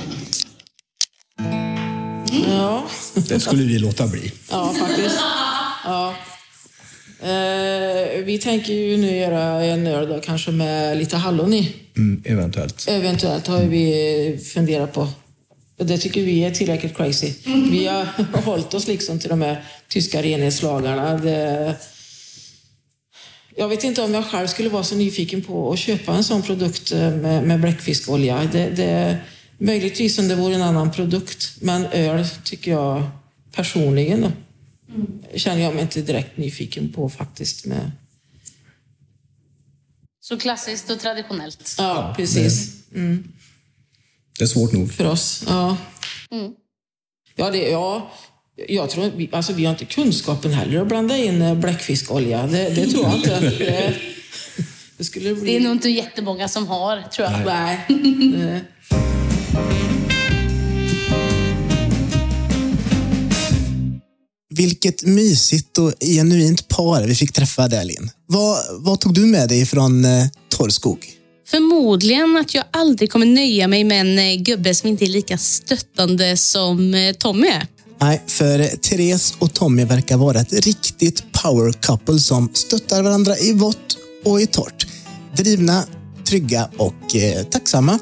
[2.48, 2.84] Ja.
[3.28, 4.32] Det skulle vi låta bli.
[4.50, 5.20] Ja, faktiskt.
[5.88, 6.16] Ja.
[7.20, 11.76] Eh, vi tänker ju nu göra en öl då, kanske med lite hallon i.
[11.98, 12.86] Mm, eventuellt.
[12.90, 15.08] Eventuellt har vi funderat på.
[15.78, 17.34] Det tycker vi är tillräckligt crazy.
[17.72, 18.06] Vi har
[18.46, 21.18] hållit oss liksom till de här tyska renhetslagarna.
[21.18, 21.76] Det...
[23.56, 26.42] Jag vet inte om jag själv skulle vara så nyfiken på att köpa en sån
[26.42, 28.50] produkt eh, med, med bläckfiskolja.
[28.52, 29.18] Det, det,
[29.58, 31.52] möjligtvis om det vore en annan produkt.
[31.62, 33.04] Men öl tycker jag
[33.56, 34.32] personligen då,
[34.96, 35.24] mm.
[35.36, 37.66] känner jag mig inte direkt nyfiken på faktiskt.
[37.66, 37.92] Med...
[40.20, 41.76] Så klassiskt och traditionellt?
[41.78, 42.74] Ja, precis.
[42.94, 43.32] Mm.
[44.38, 44.94] Det är svårt nog.
[44.94, 45.78] För oss, ja.
[46.32, 46.52] Mm.
[47.36, 48.12] Ja, det, ja,
[48.68, 52.48] jag tror vi, alltså vi har inte kunskapen heller att blanda in eh, bläckfiskolja.
[52.48, 53.40] Det, det tror jag inte.
[53.60, 53.96] Det,
[54.98, 55.52] det, skulle bli...
[55.52, 57.46] det är nog inte jättemånga som har, tror jag.
[57.46, 57.86] Nej.
[58.38, 59.97] Nej.
[64.58, 68.12] Vilket mysigt och genuint par vi fick träffa där, Linn.
[68.26, 71.08] Vad, vad tog du med dig från eh, Torrskog?
[71.48, 75.38] Förmodligen att jag aldrig kommer nöja mig med en eh, gubbe som inte är lika
[75.38, 77.68] stöttande som eh, Tommy är.
[78.02, 83.54] Nej, för Therese och Tommy verkar vara ett riktigt power couple som stöttar varandra i
[83.54, 84.88] vått och i torrt.
[85.38, 85.84] Drivna,
[86.28, 88.00] trygga och eh, tacksamma.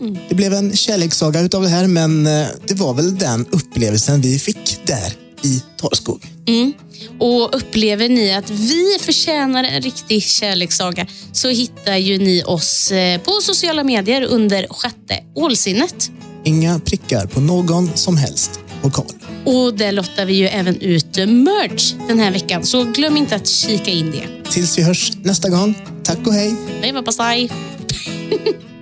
[0.00, 0.18] Mm.
[0.28, 4.38] Det blev en kärlekssaga utav det här, men eh, det var väl den upplevelsen vi
[4.38, 6.26] fick där i Torrskog.
[6.46, 6.72] Mm.
[7.18, 13.20] Och upplever ni att vi förtjänar en riktig kärlekssaga så hittar ju ni oss eh,
[13.20, 16.10] på sociala medier under sjätte ålsinnet.
[16.44, 19.06] Inga prickar på någon som helst pokal.
[19.44, 23.48] Och där lottar vi ju även ut merch den här veckan, så glöm inte att
[23.48, 24.50] kika in det.
[24.50, 25.74] Tills vi hörs nästa gång.
[26.02, 26.54] Tack och hej!
[26.82, 27.50] Leverpastej!